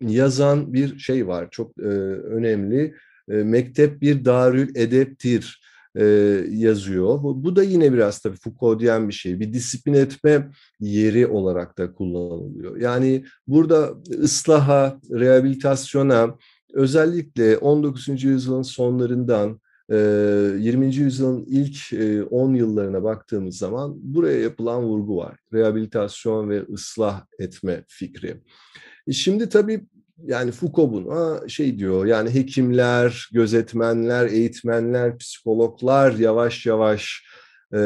yazan 0.00 0.72
bir 0.72 0.98
şey 0.98 1.26
var 1.26 1.48
çok 1.50 1.78
e, 1.78 1.82
önemli. 1.82 2.94
E, 3.28 3.34
mektep 3.34 4.02
bir 4.02 4.24
darül 4.24 4.76
edeptir 4.76 5.61
e, 5.96 6.04
yazıyor. 6.50 7.22
Bu, 7.22 7.44
bu 7.44 7.56
da 7.56 7.62
yine 7.62 7.92
biraz 7.92 8.20
tabii 8.20 8.36
Foucault'diyen 8.36 9.08
bir 9.08 9.14
şey. 9.14 9.40
Bir 9.40 9.52
disiplin 9.52 9.94
etme 9.94 10.50
yeri 10.80 11.26
olarak 11.26 11.78
da 11.78 11.92
kullanılıyor. 11.92 12.76
Yani 12.76 13.24
burada 13.46 13.94
ıslaha, 14.22 15.00
rehabilitasyona 15.10 16.36
özellikle 16.74 17.58
19. 17.58 18.24
yüzyılın 18.24 18.62
sonlarından 18.62 19.60
20. 19.90 20.94
yüzyılın 20.94 21.44
ilk 21.48 21.92
10 22.30 22.54
yıllarına 22.54 23.02
baktığımız 23.02 23.58
zaman 23.58 23.94
buraya 23.96 24.40
yapılan 24.40 24.82
vurgu 24.82 25.16
var. 25.16 25.38
Rehabilitasyon 25.52 26.50
ve 26.50 26.62
ıslah 26.72 27.26
etme 27.38 27.84
fikri. 27.88 28.40
Şimdi 29.10 29.48
tabii 29.48 29.86
yani 30.24 30.52
Foucault 30.52 30.92
buna 30.92 31.48
şey 31.48 31.78
diyor 31.78 32.06
yani 32.06 32.34
hekimler, 32.34 33.28
gözetmenler, 33.32 34.26
eğitmenler, 34.26 35.18
psikologlar 35.18 36.12
yavaş 36.12 36.66
yavaş 36.66 37.24
e, 37.74 37.78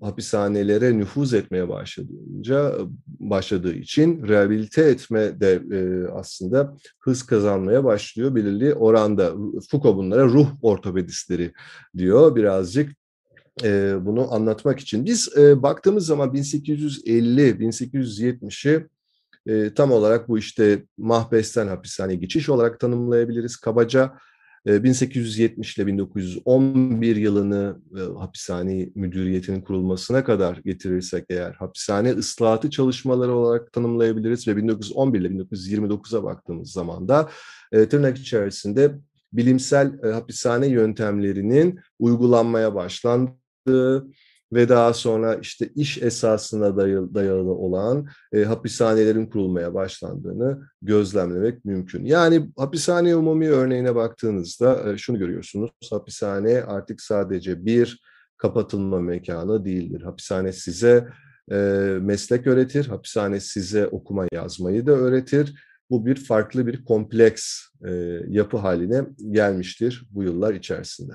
hapishanelere 0.00 0.98
nüfuz 0.98 1.34
etmeye 1.34 1.68
başladığınca 1.68 2.74
başladığı 3.06 3.74
için 3.74 4.28
rehabilite 4.28 4.82
etme 4.82 5.40
de 5.40 5.62
e, 5.72 6.06
aslında 6.12 6.76
hız 7.00 7.22
kazanmaya 7.22 7.84
başlıyor 7.84 8.34
belirli 8.34 8.74
oranda. 8.74 9.32
Foucault 9.70 9.96
bunlara 9.96 10.24
ruh 10.24 10.48
ortopedistleri 10.62 11.52
diyor 11.96 12.36
birazcık 12.36 12.92
e, 13.62 13.94
bunu 14.00 14.34
anlatmak 14.34 14.80
için. 14.80 15.04
Biz 15.04 15.38
e, 15.38 15.62
baktığımız 15.62 16.06
zaman 16.06 16.34
1850-1870'i 16.34 18.88
e, 19.46 19.74
tam 19.74 19.92
olarak 19.92 20.28
bu 20.28 20.38
işte 20.38 20.84
mahbesten 20.98 21.68
hapishaneye 21.68 22.18
geçiş 22.18 22.48
olarak 22.48 22.80
tanımlayabiliriz 22.80 23.56
kabaca. 23.56 24.12
E, 24.66 24.82
1870 24.84 25.78
ile 25.78 25.86
1911 25.86 27.16
yılını 27.16 27.76
e, 27.96 28.18
hapishane 28.18 28.88
müdüriyetinin 28.94 29.60
kurulmasına 29.60 30.24
kadar 30.24 30.56
getirirsek 30.56 31.24
eğer 31.30 31.52
hapishane 31.52 32.12
ıslahatı 32.12 32.70
çalışmaları 32.70 33.34
olarak 33.34 33.72
tanımlayabiliriz 33.72 34.48
ve 34.48 34.56
1911 34.56 35.20
ile 35.20 35.28
1929'a 35.28 36.22
baktığımız 36.22 36.72
zaman 36.72 37.08
da 37.08 37.30
e, 37.72 37.88
tırnak 37.88 38.18
içerisinde 38.18 38.98
bilimsel 39.32 39.98
e, 40.04 40.08
hapishane 40.08 40.66
yöntemlerinin 40.66 41.80
uygulanmaya 41.98 42.74
başlandığı, 42.74 44.06
ve 44.52 44.68
daha 44.68 44.94
sonra 44.94 45.34
işte 45.34 45.68
iş 45.74 46.02
esasına 46.02 46.76
dayalı, 47.14 47.54
olan 47.54 48.06
e, 48.32 48.44
hapishanelerin 48.44 49.26
kurulmaya 49.26 49.74
başlandığını 49.74 50.68
gözlemlemek 50.82 51.64
mümkün. 51.64 52.04
Yani 52.04 52.50
hapishane 52.56 53.16
umumi 53.16 53.48
örneğine 53.48 53.94
baktığınızda 53.94 54.92
e, 54.92 54.98
şunu 54.98 55.18
görüyorsunuz. 55.18 55.70
Hapishane 55.90 56.62
artık 56.62 57.00
sadece 57.00 57.64
bir 57.64 58.02
kapatılma 58.36 59.00
mekanı 59.00 59.64
değildir. 59.64 60.02
Hapishane 60.02 60.52
size 60.52 61.08
e, 61.50 61.56
meslek 62.00 62.46
öğretir, 62.46 62.86
hapishane 62.86 63.40
size 63.40 63.86
okuma 63.86 64.26
yazmayı 64.32 64.86
da 64.86 64.92
öğretir. 64.92 65.54
Bu 65.90 66.06
bir 66.06 66.16
farklı 66.16 66.66
bir 66.66 66.84
kompleks 66.84 67.60
e, 67.88 67.92
yapı 68.28 68.56
haline 68.56 69.02
gelmiştir 69.30 70.06
bu 70.10 70.22
yıllar 70.22 70.54
içerisinde. 70.54 71.12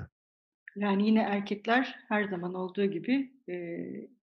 Yani 0.78 1.06
yine 1.06 1.20
erkekler 1.20 1.98
her 2.08 2.24
zaman 2.24 2.54
olduğu 2.54 2.84
gibi 2.84 3.32
e, 3.48 3.54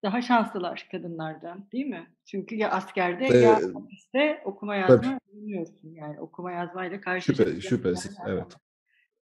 daha 0.04 0.22
şanslılar 0.22 0.88
kadınlardan 0.92 1.68
değil 1.72 1.86
mi? 1.86 2.08
Çünkü 2.26 2.56
ya 2.56 2.72
askerde 2.72 3.26
ee, 3.26 3.38
ya 3.38 3.62
hapiste 3.74 4.42
okuma 4.46 4.76
yazma 4.76 5.20
bilmiyorsun. 5.34 5.94
Yani 5.94 6.20
okuma 6.20 6.52
yazmayla 6.52 7.02
karşılaşıyorsun. 7.02 7.60
Şüphe, 7.60 7.70
şüphesiz, 7.70 8.18
evet. 8.28 8.56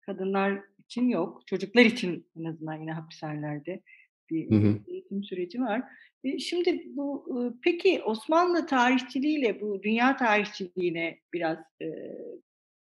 Kadınlar 0.02 0.62
için 0.86 1.10
yok. 1.10 1.48
Çocuklar 1.48 1.86
için 1.86 2.28
en 2.39 2.44
azından 2.44 2.76
yine 2.76 2.91
hapishanelerde 2.91 3.82
bir 4.30 4.52
hı 4.52 4.56
hı. 4.56 4.80
eğitim 4.88 5.24
süreci 5.24 5.62
var. 5.62 5.84
E, 6.24 6.39
şimdi 6.39 6.84
bu 6.86 7.26
e, 7.30 7.38
peki 7.63 8.02
Osmanlı 8.04 8.65
tarihçiliğiyle 8.65 9.62
bu 9.62 9.84
dünya 9.84 10.17
tarihçiliğine 10.17 11.20
biraz 11.34 11.58
e, 11.82 11.86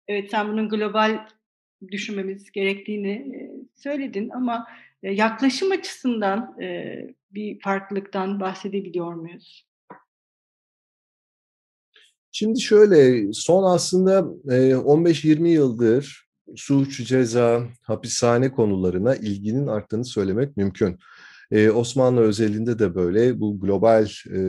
evet 0.07 0.31
sen 0.31 0.47
bunun 0.47 0.69
global 0.69 1.27
düşünmemiz 1.91 2.51
gerektiğini 2.51 3.51
söyledin 3.75 4.29
ama 4.29 4.67
yaklaşım 5.01 5.71
açısından 5.71 6.57
bir 7.31 7.59
farklılıktan 7.59 8.39
bahsedebiliyor 8.39 9.13
muyuz? 9.13 9.67
Şimdi 12.31 12.61
şöyle, 12.61 13.27
son 13.33 13.63
aslında 13.63 14.19
15-20 14.19 15.47
yıldır 15.47 16.23
suç, 16.55 17.07
ceza, 17.07 17.63
hapishane 17.81 18.51
konularına 18.51 19.15
ilginin 19.15 19.67
arttığını 19.67 20.05
söylemek 20.05 20.57
mümkün. 20.57 20.99
Osmanlı 21.73 22.21
özelinde 22.21 22.79
de 22.79 22.95
böyle 22.95 23.39
bu 23.39 23.59
global 23.59 24.07
e, 24.35 24.39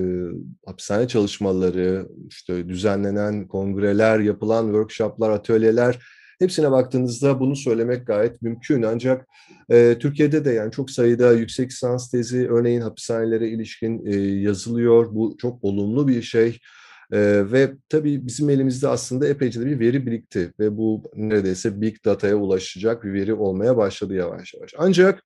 hapishane 0.67 1.09
çalışmaları, 1.09 2.09
işte 2.29 2.69
düzenlenen 2.69 3.49
kongreler, 3.49 4.21
yapılan 4.21 4.65
workshoplar, 4.65 5.31
atölyeler 5.31 5.99
Hepsine 6.39 6.71
baktığınızda 6.71 7.41
bunu 7.41 7.57
söylemek 7.57 8.07
gayet 8.07 8.43
mümkün. 8.43 8.83
Ancak 8.83 9.27
e, 9.71 9.97
Türkiye'de 10.01 10.45
de 10.45 10.51
yani 10.51 10.73
çok 10.73 10.91
sayıda 10.91 11.33
yüksek 11.33 11.71
lisans 11.71 12.11
tezi 12.11 12.49
örneğin 12.51 12.81
hapishanelere 12.81 13.49
ilişkin 13.49 14.07
e, 14.07 14.17
yazılıyor. 14.21 15.15
Bu 15.15 15.37
çok 15.39 15.65
olumlu 15.65 16.09
bir 16.09 16.23
şey. 16.23 16.59
Ee, 17.13 17.45
ve 17.53 17.75
tabii 17.89 18.27
bizim 18.27 18.51
elimizde 18.51 18.89
aslında 18.89 19.29
epeyce 19.29 19.61
de 19.61 19.67
bir 19.67 19.81
veri 19.81 20.07
birikti 20.07 20.53
ve 20.61 20.77
bu 20.77 21.03
neredeyse 21.17 21.81
big 21.81 21.97
data'ya 22.05 22.37
ulaşacak 22.37 23.05
bir 23.05 23.13
veri 23.13 23.35
olmaya 23.35 23.77
başladı 23.77 24.15
yavaş 24.15 24.55
yavaş. 24.55 24.75
Ancak 24.79 25.23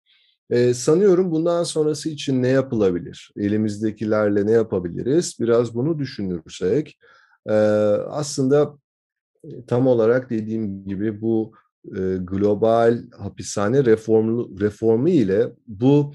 e, 0.51 0.75
sanıyorum 0.75 1.31
bundan 1.31 1.65
sonrası 1.65 2.09
için 2.09 2.43
ne 2.43 2.49
yapılabilir? 2.49 3.33
Elimizdekilerle 3.37 4.47
ne 4.47 4.51
yapabiliriz? 4.53 5.37
Biraz 5.41 5.75
bunu 5.75 5.99
düşünürsek 5.99 6.99
e, 7.47 7.53
aslında 8.09 8.75
tam 9.67 9.87
olarak 9.87 10.31
dediğim 10.31 10.85
gibi 10.85 11.21
bu 11.21 11.53
e, 11.87 12.17
global 12.21 12.99
hapishane 13.19 13.85
reformu, 13.85 14.61
reformu 14.61 15.09
ile 15.09 15.53
bu 15.67 16.15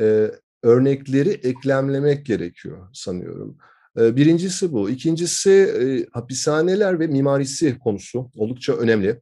e, 0.00 0.30
örnekleri 0.62 1.28
eklemlemek 1.30 2.26
gerekiyor 2.26 2.88
sanıyorum. 2.92 3.58
E, 3.98 4.16
birincisi 4.16 4.72
bu. 4.72 4.90
İkincisi 4.90 5.50
e, 5.50 6.06
hapishaneler 6.12 7.00
ve 7.00 7.06
mimarisi 7.06 7.78
konusu 7.78 8.30
oldukça 8.36 8.72
önemli. 8.72 9.20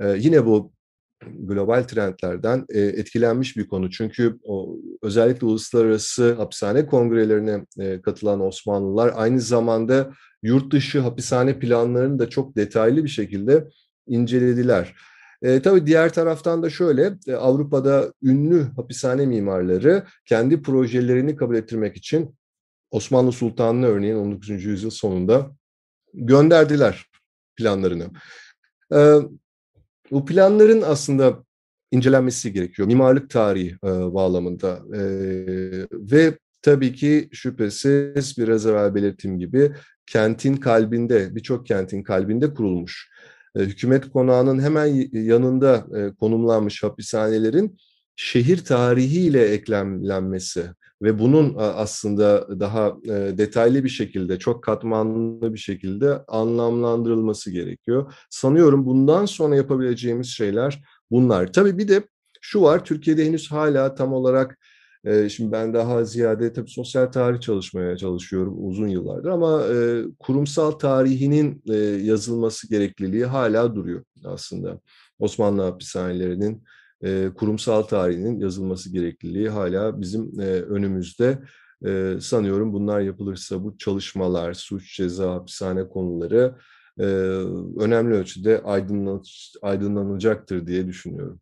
E, 0.00 0.16
yine 0.18 0.46
bu 0.46 0.71
global 1.38 1.82
trendlerden 1.82 2.66
e, 2.68 2.80
etkilenmiş 2.80 3.56
bir 3.56 3.68
konu. 3.68 3.90
Çünkü 3.90 4.38
o, 4.44 4.76
özellikle 5.02 5.46
uluslararası 5.46 6.32
hapishane 6.32 6.86
kongrelerine 6.86 7.66
e, 7.78 8.02
katılan 8.02 8.40
Osmanlılar 8.40 9.12
aynı 9.16 9.40
zamanda 9.40 10.12
yurt 10.42 10.72
dışı 10.72 11.00
hapishane 11.00 11.58
planlarını 11.58 12.18
da 12.18 12.28
çok 12.28 12.56
detaylı 12.56 13.04
bir 13.04 13.08
şekilde 13.08 13.68
incelediler. 14.06 14.94
E, 15.42 15.62
tabii 15.62 15.86
diğer 15.86 16.12
taraftan 16.12 16.62
da 16.62 16.70
şöyle, 16.70 17.14
e, 17.26 17.34
Avrupa'da 17.34 18.12
ünlü 18.22 18.62
hapishane 18.76 19.26
mimarları 19.26 20.02
kendi 20.26 20.62
projelerini 20.62 21.36
kabul 21.36 21.56
ettirmek 21.56 21.96
için 21.96 22.34
Osmanlı 22.90 23.32
Sultanlığı 23.32 23.86
örneğin 23.86 24.16
19. 24.16 24.64
yüzyıl 24.64 24.90
sonunda 24.90 25.50
gönderdiler 26.14 27.06
planlarını. 27.56 28.06
Bu 30.12 30.24
planların 30.24 30.82
aslında 30.82 31.44
incelenmesi 31.90 32.52
gerekiyor 32.52 32.88
mimarlık 32.88 33.30
tarihi 33.30 33.76
e, 33.84 33.88
bağlamında 34.14 34.82
e, 34.94 35.02
ve 35.92 36.38
tabii 36.62 36.94
ki 36.94 37.28
şüphesiz 37.32 38.38
biraz 38.38 38.66
evvel 38.66 38.94
belirttiğim 38.94 39.38
gibi 39.38 39.72
kentin 40.06 40.56
kalbinde, 40.56 41.34
birçok 41.34 41.66
kentin 41.66 42.02
kalbinde 42.02 42.54
kurulmuş. 42.54 43.10
E, 43.56 43.60
hükümet 43.60 44.10
konağının 44.10 44.60
hemen 44.60 44.86
yanında 45.12 45.86
e, 45.96 46.14
konumlanmış 46.14 46.82
hapishanelerin 46.82 47.76
şehir 48.16 48.64
tarihiyle 48.64 49.44
eklemlenmesi 49.44 50.64
ve 51.02 51.18
bunun 51.18 51.54
aslında 51.58 52.60
daha 52.60 52.96
e, 53.04 53.38
detaylı 53.38 53.84
bir 53.84 53.88
şekilde, 53.88 54.38
çok 54.38 54.64
katmanlı 54.64 55.54
bir 55.54 55.58
şekilde 55.58 56.24
anlamlandırılması 56.28 57.50
gerekiyor. 57.50 58.14
Sanıyorum 58.30 58.86
bundan 58.86 59.26
sonra 59.26 59.56
yapabileceğimiz 59.56 60.26
şeyler 60.26 60.82
bunlar. 61.10 61.52
Tabii 61.52 61.78
bir 61.78 61.88
de 61.88 62.02
şu 62.40 62.62
var, 62.62 62.84
Türkiye'de 62.84 63.26
henüz 63.26 63.50
hala 63.50 63.94
tam 63.94 64.12
olarak 64.12 64.58
e, 65.04 65.28
şimdi 65.28 65.52
ben 65.52 65.74
daha 65.74 66.04
ziyade 66.04 66.52
tabii 66.52 66.70
sosyal 66.70 67.06
tarih 67.06 67.40
çalışmaya 67.40 67.96
çalışıyorum 67.96 68.54
uzun 68.58 68.88
yıllardır 68.88 69.28
ama 69.28 69.62
e, 69.62 70.04
kurumsal 70.18 70.70
tarihinin 70.70 71.62
yazılması 72.04 72.68
gerekliliği 72.70 73.24
hala 73.24 73.74
duruyor 73.74 74.04
aslında. 74.24 74.80
Osmanlı 75.18 75.62
hapishanelerinin 75.62 76.62
e, 77.02 77.28
kurumsal 77.34 77.82
tarihinin 77.82 78.40
yazılması 78.40 78.92
gerekliliği 78.92 79.48
hala 79.48 80.00
bizim 80.00 80.40
e, 80.40 80.44
önümüzde. 80.44 81.38
E, 81.86 82.14
sanıyorum 82.20 82.72
bunlar 82.72 83.00
yapılırsa 83.00 83.64
bu 83.64 83.78
çalışmalar, 83.78 84.54
suç, 84.54 84.96
ceza, 84.96 85.34
hapishane 85.34 85.88
konuları 85.88 86.54
e, 86.98 87.04
önemli 87.80 88.14
ölçüde 88.14 88.62
aydınlan, 88.62 89.22
aydınlanacaktır 89.62 90.66
diye 90.66 90.86
düşünüyorum. 90.86 91.40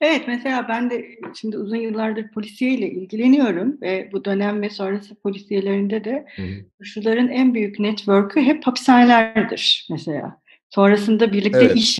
Evet, 0.00 0.22
mesela 0.26 0.68
ben 0.68 0.90
de 0.90 1.04
şimdi 1.40 1.58
uzun 1.58 1.76
yıllardır 1.76 2.30
polisiyeyle 2.30 2.90
ilgileniyorum 2.90 3.80
ve 3.80 4.10
bu 4.12 4.24
dönem 4.24 4.62
ve 4.62 4.70
sonrası 4.70 5.14
polisiyelerinde 5.14 6.04
de 6.04 6.26
suçluların 6.78 7.28
en 7.28 7.54
büyük 7.54 7.78
network'ü 7.78 8.40
hep 8.40 8.66
hapishanelerdir 8.66 9.86
mesela. 9.90 10.40
Sonrasında 10.70 11.32
birlikte 11.32 11.64
evet. 11.64 11.76
iş 11.76 11.98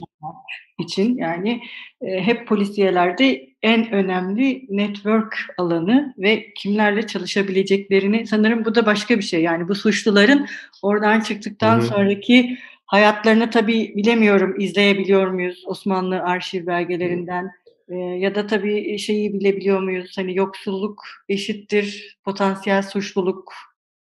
için 0.78 1.16
yani 1.16 1.60
e, 2.00 2.20
hep 2.20 2.48
polisiyelerde 2.48 3.48
en 3.62 3.92
önemli 3.92 4.66
network 4.68 5.36
alanı 5.58 6.14
ve 6.18 6.54
kimlerle 6.54 7.06
çalışabileceklerini 7.06 8.26
sanırım 8.26 8.64
bu 8.64 8.74
da 8.74 8.86
başka 8.86 9.16
bir 9.16 9.22
şey. 9.22 9.42
Yani 9.42 9.68
bu 9.68 9.74
suçluların 9.74 10.46
oradan 10.82 11.20
çıktıktan 11.20 11.78
Hı-hı. 11.78 11.86
sonraki 11.86 12.58
hayatlarını 12.86 13.50
tabii 13.50 13.92
bilemiyorum 13.96 14.60
izleyebiliyor 14.60 15.28
muyuz 15.28 15.64
Osmanlı 15.66 16.22
arşiv 16.22 16.66
belgelerinden 16.66 17.50
e, 17.88 17.96
ya 17.96 18.34
da 18.34 18.46
tabii 18.46 18.98
şeyi 18.98 19.34
bilebiliyor 19.34 19.82
muyuz 19.82 20.18
hani 20.18 20.36
yoksulluk 20.36 21.04
eşittir 21.28 22.18
potansiyel 22.24 22.82
suçluluk 22.82 23.52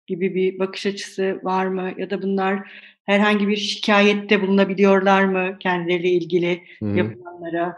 gibi 0.06 0.34
bir 0.34 0.58
bakış 0.58 0.86
açısı 0.86 1.40
var 1.42 1.66
mı 1.66 1.90
ya 1.98 2.10
da 2.10 2.22
bunlar 2.22 2.70
herhangi 3.04 3.48
bir 3.48 3.56
şikayette 3.56 4.42
bulunabiliyorlar 4.42 5.24
mı 5.24 5.56
kendileriyle 5.60 6.08
ilgili 6.08 6.62
Hı-hı. 6.78 6.96
yapılanlara? 6.96 7.76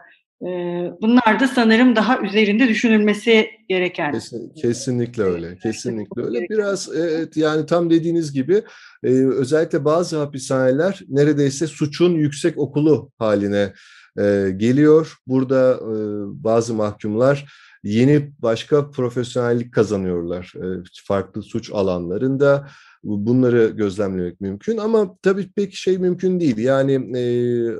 Bunlar 1.02 1.40
da 1.40 1.48
sanırım 1.48 1.96
daha 1.96 2.20
üzerinde 2.20 2.68
düşünülmesi 2.68 3.50
gereken. 3.68 4.12
Kesin, 4.12 4.52
kesinlikle 4.62 5.22
öyle. 5.22 5.58
Kesinlikle 5.62 6.22
öyle. 6.22 6.46
Biraz 6.50 6.88
evet 6.96 7.36
yani 7.36 7.66
tam 7.66 7.90
dediğiniz 7.90 8.32
gibi 8.32 8.62
özellikle 9.02 9.84
bazı 9.84 10.18
hapishaneler 10.18 11.00
neredeyse 11.08 11.66
suçun 11.66 12.14
yüksek 12.14 12.58
okulu 12.58 13.10
haline 13.18 13.72
geliyor. 14.56 15.16
Burada 15.26 15.78
bazı 16.44 16.74
mahkumlar 16.74 17.52
yeni 17.84 18.32
başka 18.38 18.90
profesyonellik 18.90 19.74
kazanıyorlar. 19.74 20.52
Farklı 21.04 21.42
suç 21.42 21.70
alanlarında 21.72 22.68
bunları 23.04 23.66
gözlemlemek 23.66 24.40
mümkün 24.40 24.76
ama 24.76 25.16
tabii 25.22 25.52
pek 25.52 25.74
şey 25.74 25.98
mümkün 25.98 26.40
değil. 26.40 26.58
Yani 26.58 26.98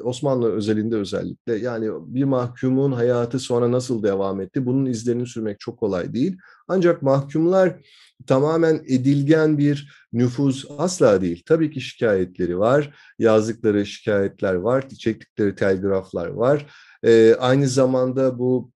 Osmanlı 0.05 0.53
özelinde 0.53 0.97
özellikle 0.97 1.57
yani 1.57 1.91
bir 2.07 2.25
mahkumun 2.25 2.93
hayatı 2.93 3.39
sonra 3.39 3.73
nasıl 3.73 4.03
devam 4.03 4.41
etti 4.41 4.67
bunun 4.67 4.87
izlerini 4.87 5.27
sürmek 5.27 5.61
çok 5.61 5.79
kolay 5.79 6.15
değil. 6.15 6.37
Ancak 6.69 7.03
mahkumlar 7.03 7.77
tamamen 8.27 8.75
edilgen 8.75 9.59
bir 9.59 9.93
nüfuz 10.13 10.67
asla 10.79 11.21
değil. 11.21 11.43
Tabii 11.47 11.71
ki 11.71 11.81
şikayetleri 11.81 12.59
var, 12.59 12.95
yazdıkları 13.19 13.87
şikayetler 13.87 14.55
var, 14.55 14.89
çektikleri 14.89 15.55
telgraflar 15.55 16.27
var. 16.27 16.67
Ee, 17.03 17.35
aynı 17.35 17.69
zamanda 17.69 18.39
bu 18.39 18.71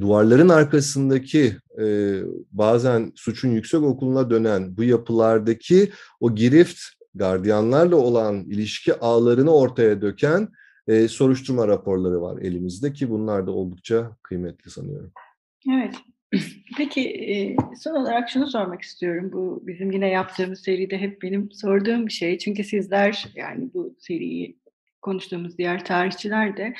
duvarların 0.00 0.48
arkasındaki 0.48 1.56
e, 1.80 2.16
bazen 2.52 3.12
suçun 3.14 3.48
yüksek 3.48 3.82
okuluna 3.82 4.30
dönen 4.30 4.76
bu 4.76 4.84
yapılardaki 4.84 5.90
o 6.20 6.34
girift 6.34 6.78
gardiyanlarla 7.14 7.96
olan 7.96 8.44
ilişki 8.44 8.94
ağlarını 8.94 9.54
ortaya 9.54 10.02
döken 10.02 10.48
e, 10.88 11.08
soruşturma 11.08 11.68
raporları 11.68 12.22
var 12.22 12.38
elimizde 12.42 12.92
ki 12.92 13.10
bunlar 13.10 13.46
da 13.46 13.50
oldukça 13.50 14.16
kıymetli 14.22 14.70
sanıyorum. 14.70 15.12
Evet. 15.72 15.94
Peki 16.76 17.56
son 17.80 17.94
olarak 17.94 18.30
şunu 18.30 18.46
sormak 18.46 18.82
istiyorum. 18.82 19.30
Bu 19.32 19.62
bizim 19.66 19.92
yine 19.92 20.08
yaptığımız 20.08 20.60
seride 20.60 20.98
hep 20.98 21.22
benim 21.22 21.52
sorduğum 21.52 22.06
bir 22.06 22.12
şey. 22.12 22.38
Çünkü 22.38 22.64
sizler 22.64 23.28
yani 23.34 23.70
bu 23.74 23.94
seriyi 23.98 24.58
konuştuğumuz 25.02 25.58
diğer 25.58 25.84
tarihçiler 25.84 26.56
de 26.56 26.74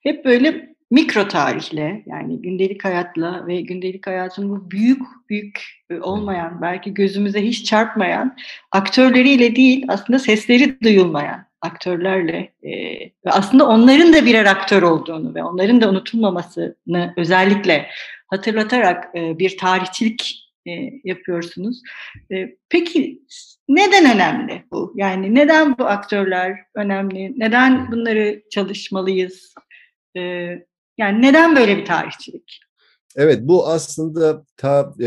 hep 0.00 0.24
böyle 0.24 0.74
mikro 0.92 1.28
tarihle 1.28 2.02
yani 2.06 2.42
gündelik 2.42 2.84
hayatla 2.84 3.46
ve 3.46 3.60
gündelik 3.60 4.06
hayatın 4.06 4.50
bu 4.50 4.70
büyük 4.70 5.02
büyük 5.28 5.60
olmayan 6.00 6.62
belki 6.62 6.94
gözümüze 6.94 7.42
hiç 7.42 7.64
çarpmayan 7.64 8.36
aktörleriyle 8.72 9.56
değil 9.56 9.84
aslında 9.88 10.18
sesleri 10.18 10.80
duyulmayan 10.80 11.46
aktörlerle 11.60 12.52
e, 12.62 12.70
ve 13.00 13.30
aslında 13.30 13.68
onların 13.68 14.12
da 14.12 14.26
birer 14.26 14.44
aktör 14.44 14.82
olduğunu 14.82 15.34
ve 15.34 15.44
onların 15.44 15.80
da 15.80 15.90
unutulmamasını 15.90 17.14
özellikle 17.16 17.86
hatırlatarak 18.26 19.16
e, 19.16 19.38
bir 19.38 19.58
tarihçilik 19.58 20.48
e, 20.66 20.70
yapıyorsunuz. 21.04 21.82
E, 22.32 22.56
peki 22.68 23.22
neden 23.68 24.14
önemli 24.14 24.64
bu? 24.72 24.92
Yani 24.96 25.34
neden 25.34 25.78
bu 25.78 25.84
aktörler 25.84 26.58
önemli? 26.74 27.32
Neden 27.36 27.92
bunları 27.92 28.42
çalışmalıyız? 28.50 29.54
E, 30.16 30.52
yani 31.02 31.22
neden 31.22 31.56
böyle 31.56 31.76
bir 31.76 31.84
tarihçilik? 31.84 32.62
Evet 33.16 33.40
bu 33.42 33.68
aslında 33.68 34.44
ta 34.56 34.94
e, 35.00 35.06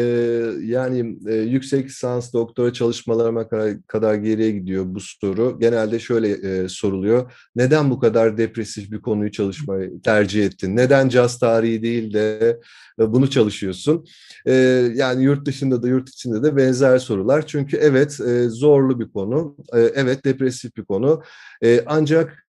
yani 0.61 1.17
e, 1.27 1.33
yüksek 1.33 1.85
lisans 1.85 2.33
doktora 2.33 2.73
çalışmalarıma 2.73 3.47
kadar, 3.47 3.73
kadar 3.87 4.15
geriye 4.15 4.51
gidiyor 4.51 4.85
bu 4.87 4.99
soru. 4.99 5.59
Genelde 5.59 5.99
şöyle 5.99 6.29
e, 6.29 6.69
soruluyor. 6.69 7.31
Neden 7.55 7.89
bu 7.91 7.99
kadar 7.99 8.37
depresif 8.37 8.91
bir 8.91 9.01
konuyu 9.01 9.31
çalışmayı 9.31 10.01
tercih 10.01 10.45
ettin? 10.45 10.75
Neden 10.75 11.09
caz 11.09 11.39
tarihi 11.39 11.83
değil 11.83 12.13
de 12.13 12.59
e, 12.99 13.13
bunu 13.13 13.29
çalışıyorsun? 13.29 14.05
E, 14.45 14.53
yani 14.95 15.23
yurt 15.23 15.45
dışında 15.45 15.83
da 15.83 15.87
yurt 15.87 16.09
içinde 16.09 16.43
de 16.43 16.57
benzer 16.57 16.97
sorular. 16.97 17.47
Çünkü 17.47 17.77
evet 17.77 18.19
e, 18.19 18.49
zorlu 18.49 18.99
bir 18.99 19.09
konu. 19.09 19.57
E, 19.73 19.79
evet 19.79 20.25
depresif 20.25 20.77
bir 20.77 20.85
konu. 20.85 21.23
E, 21.63 21.83
ancak 21.85 22.44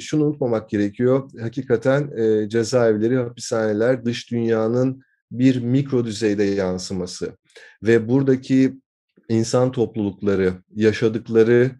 şunu 0.00 0.24
unutmamak 0.24 0.70
gerekiyor. 0.70 1.30
Hakikaten 1.40 2.10
cezaevleri, 2.48 3.16
hapishaneler 3.16 4.04
dış 4.04 4.30
dünyanın 4.30 5.02
bir 5.30 5.62
mikro 5.62 6.04
düzeyde 6.04 6.44
yansıması 6.44 7.36
ve 7.82 8.08
buradaki 8.08 8.74
insan 9.28 9.72
toplulukları, 9.72 10.52
yaşadıkları 10.74 11.70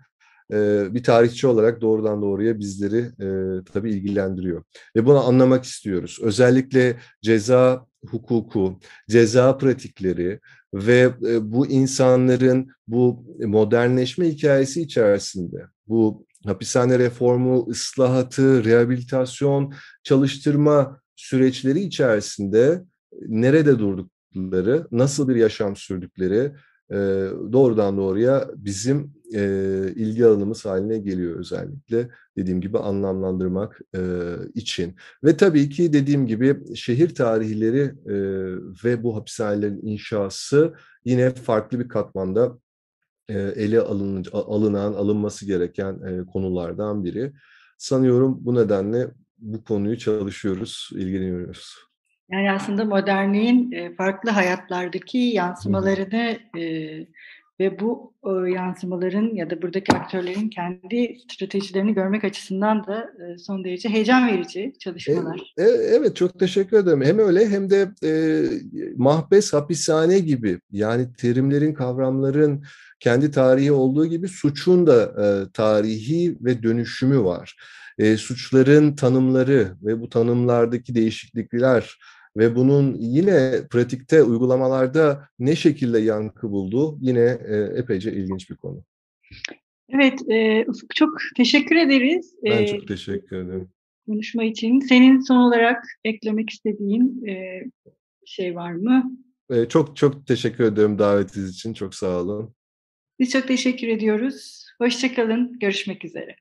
bir 0.94 1.02
tarihçi 1.02 1.46
olarak 1.46 1.80
doğrudan 1.80 2.22
doğruya 2.22 2.58
bizleri 2.58 2.98
e, 2.98 3.26
tabii 3.72 3.90
ilgilendiriyor. 3.90 4.62
Ve 4.96 5.06
bunu 5.06 5.24
anlamak 5.24 5.64
istiyoruz. 5.64 6.18
Özellikle 6.22 6.96
ceza 7.22 7.86
hukuku, 8.06 8.80
ceza 9.10 9.58
pratikleri 9.58 10.40
ve 10.74 11.10
bu 11.52 11.66
insanların 11.66 12.68
bu 12.88 13.24
modernleşme 13.40 14.28
hikayesi 14.28 14.82
içerisinde, 14.82 15.66
bu 15.88 16.26
hapishane 16.44 16.98
reformu, 16.98 17.66
ıslahatı, 17.70 18.64
rehabilitasyon, 18.64 19.74
çalıştırma 20.02 21.00
süreçleri 21.16 21.80
içerisinde 21.80 22.84
nerede 23.26 23.78
durdukları, 23.78 24.86
nasıl 24.92 25.28
bir 25.28 25.36
yaşam 25.36 25.76
sürdükleri 25.76 26.52
doğrudan 27.52 27.96
doğruya 27.96 28.50
bizim 28.56 29.12
ilgi 29.96 30.26
alanımız 30.26 30.64
haline 30.64 30.98
geliyor 30.98 31.36
özellikle 31.36 32.08
dediğim 32.36 32.60
gibi 32.60 32.78
anlamlandırmak 32.78 33.80
için. 34.54 34.96
Ve 35.24 35.36
tabii 35.36 35.68
ki 35.68 35.92
dediğim 35.92 36.26
gibi 36.26 36.76
şehir 36.76 37.14
tarihleri 37.14 37.94
ve 38.84 39.02
bu 39.02 39.16
hapishanelerin 39.16 39.80
inşası 39.82 40.74
yine 41.04 41.30
farklı 41.30 41.80
bir 41.80 41.88
katmanda 41.88 42.58
ele 43.38 43.80
alın, 43.80 44.24
alınan, 44.32 44.92
alınması 44.92 45.46
gereken 45.46 46.26
konulardan 46.26 47.04
biri. 47.04 47.32
Sanıyorum 47.78 48.38
bu 48.40 48.54
nedenle 48.54 49.06
bu 49.38 49.64
konuyu 49.64 49.98
çalışıyoruz, 49.98 50.90
ilgileniyoruz. 50.92 51.74
Yani 52.30 52.52
aslında 52.52 52.84
modernliğin 52.84 53.92
farklı 53.96 54.30
hayatlardaki 54.30 55.18
yansımalarını 55.18 56.38
ve 57.62 57.80
bu 57.80 58.12
yansımaların 58.54 59.34
ya 59.34 59.50
da 59.50 59.62
buradaki 59.62 59.92
aktörlerin 59.92 60.48
kendi 60.48 61.16
stratejilerini 61.32 61.94
görmek 61.94 62.24
açısından 62.24 62.86
da 62.86 63.10
son 63.38 63.64
derece 63.64 63.88
heyecan 63.88 64.28
verici 64.28 64.72
çalışmalar. 64.78 65.54
E, 65.58 65.62
e, 65.62 65.66
evet 65.66 66.16
çok 66.16 66.38
teşekkür 66.38 66.76
ederim. 66.76 67.02
Hem 67.02 67.18
öyle 67.18 67.48
hem 67.48 67.70
de 67.70 67.88
e, 68.04 68.10
mahbes 68.96 69.52
hapishane 69.52 70.18
gibi 70.18 70.60
yani 70.70 71.12
terimlerin, 71.12 71.74
kavramların 71.74 72.64
kendi 73.00 73.30
tarihi 73.30 73.72
olduğu 73.72 74.06
gibi 74.06 74.28
suçun 74.28 74.86
da 74.86 75.02
e, 75.02 75.52
tarihi 75.52 76.36
ve 76.40 76.62
dönüşümü 76.62 77.24
var. 77.24 77.56
E, 77.98 78.16
suçların 78.16 78.96
tanımları 78.96 79.68
ve 79.82 80.00
bu 80.00 80.08
tanımlardaki 80.08 80.94
değişiklikler 80.94 81.98
ve 82.36 82.56
bunun 82.56 82.94
yine 82.94 83.60
pratikte 83.70 84.22
uygulamalarda 84.22 85.28
ne 85.38 85.56
şekilde 85.56 85.98
yankı 85.98 86.50
bulduğu 86.50 86.98
yine 87.00 87.38
e, 87.48 87.56
epeyce 87.56 88.12
ilginç 88.12 88.50
bir 88.50 88.56
konu. 88.56 88.84
Evet, 89.88 90.30
e, 90.30 90.64
Ufuk 90.68 90.94
çok 90.94 91.18
teşekkür 91.36 91.76
ederiz. 91.76 92.34
Ben 92.44 92.66
çok 92.66 92.88
teşekkür 92.88 93.36
ederim. 93.36 93.68
Konuşma 94.06 94.44
için. 94.44 94.80
Senin 94.80 95.20
son 95.20 95.36
olarak 95.36 95.84
eklemek 96.04 96.50
istediğin 96.50 97.26
e, 97.26 97.64
şey 98.26 98.54
var 98.54 98.72
mı? 98.72 99.16
E, 99.50 99.68
çok 99.68 99.96
çok 99.96 100.26
teşekkür 100.26 100.64
ederim 100.64 100.98
davetiniz 100.98 101.50
için. 101.50 101.74
Çok 101.74 101.94
sağ 101.94 102.20
olun. 102.20 102.54
Biz 103.18 103.30
çok 103.30 103.48
teşekkür 103.48 103.88
ediyoruz. 103.88 104.66
Hoşçakalın. 104.78 105.58
Görüşmek 105.58 106.04
üzere. 106.04 106.36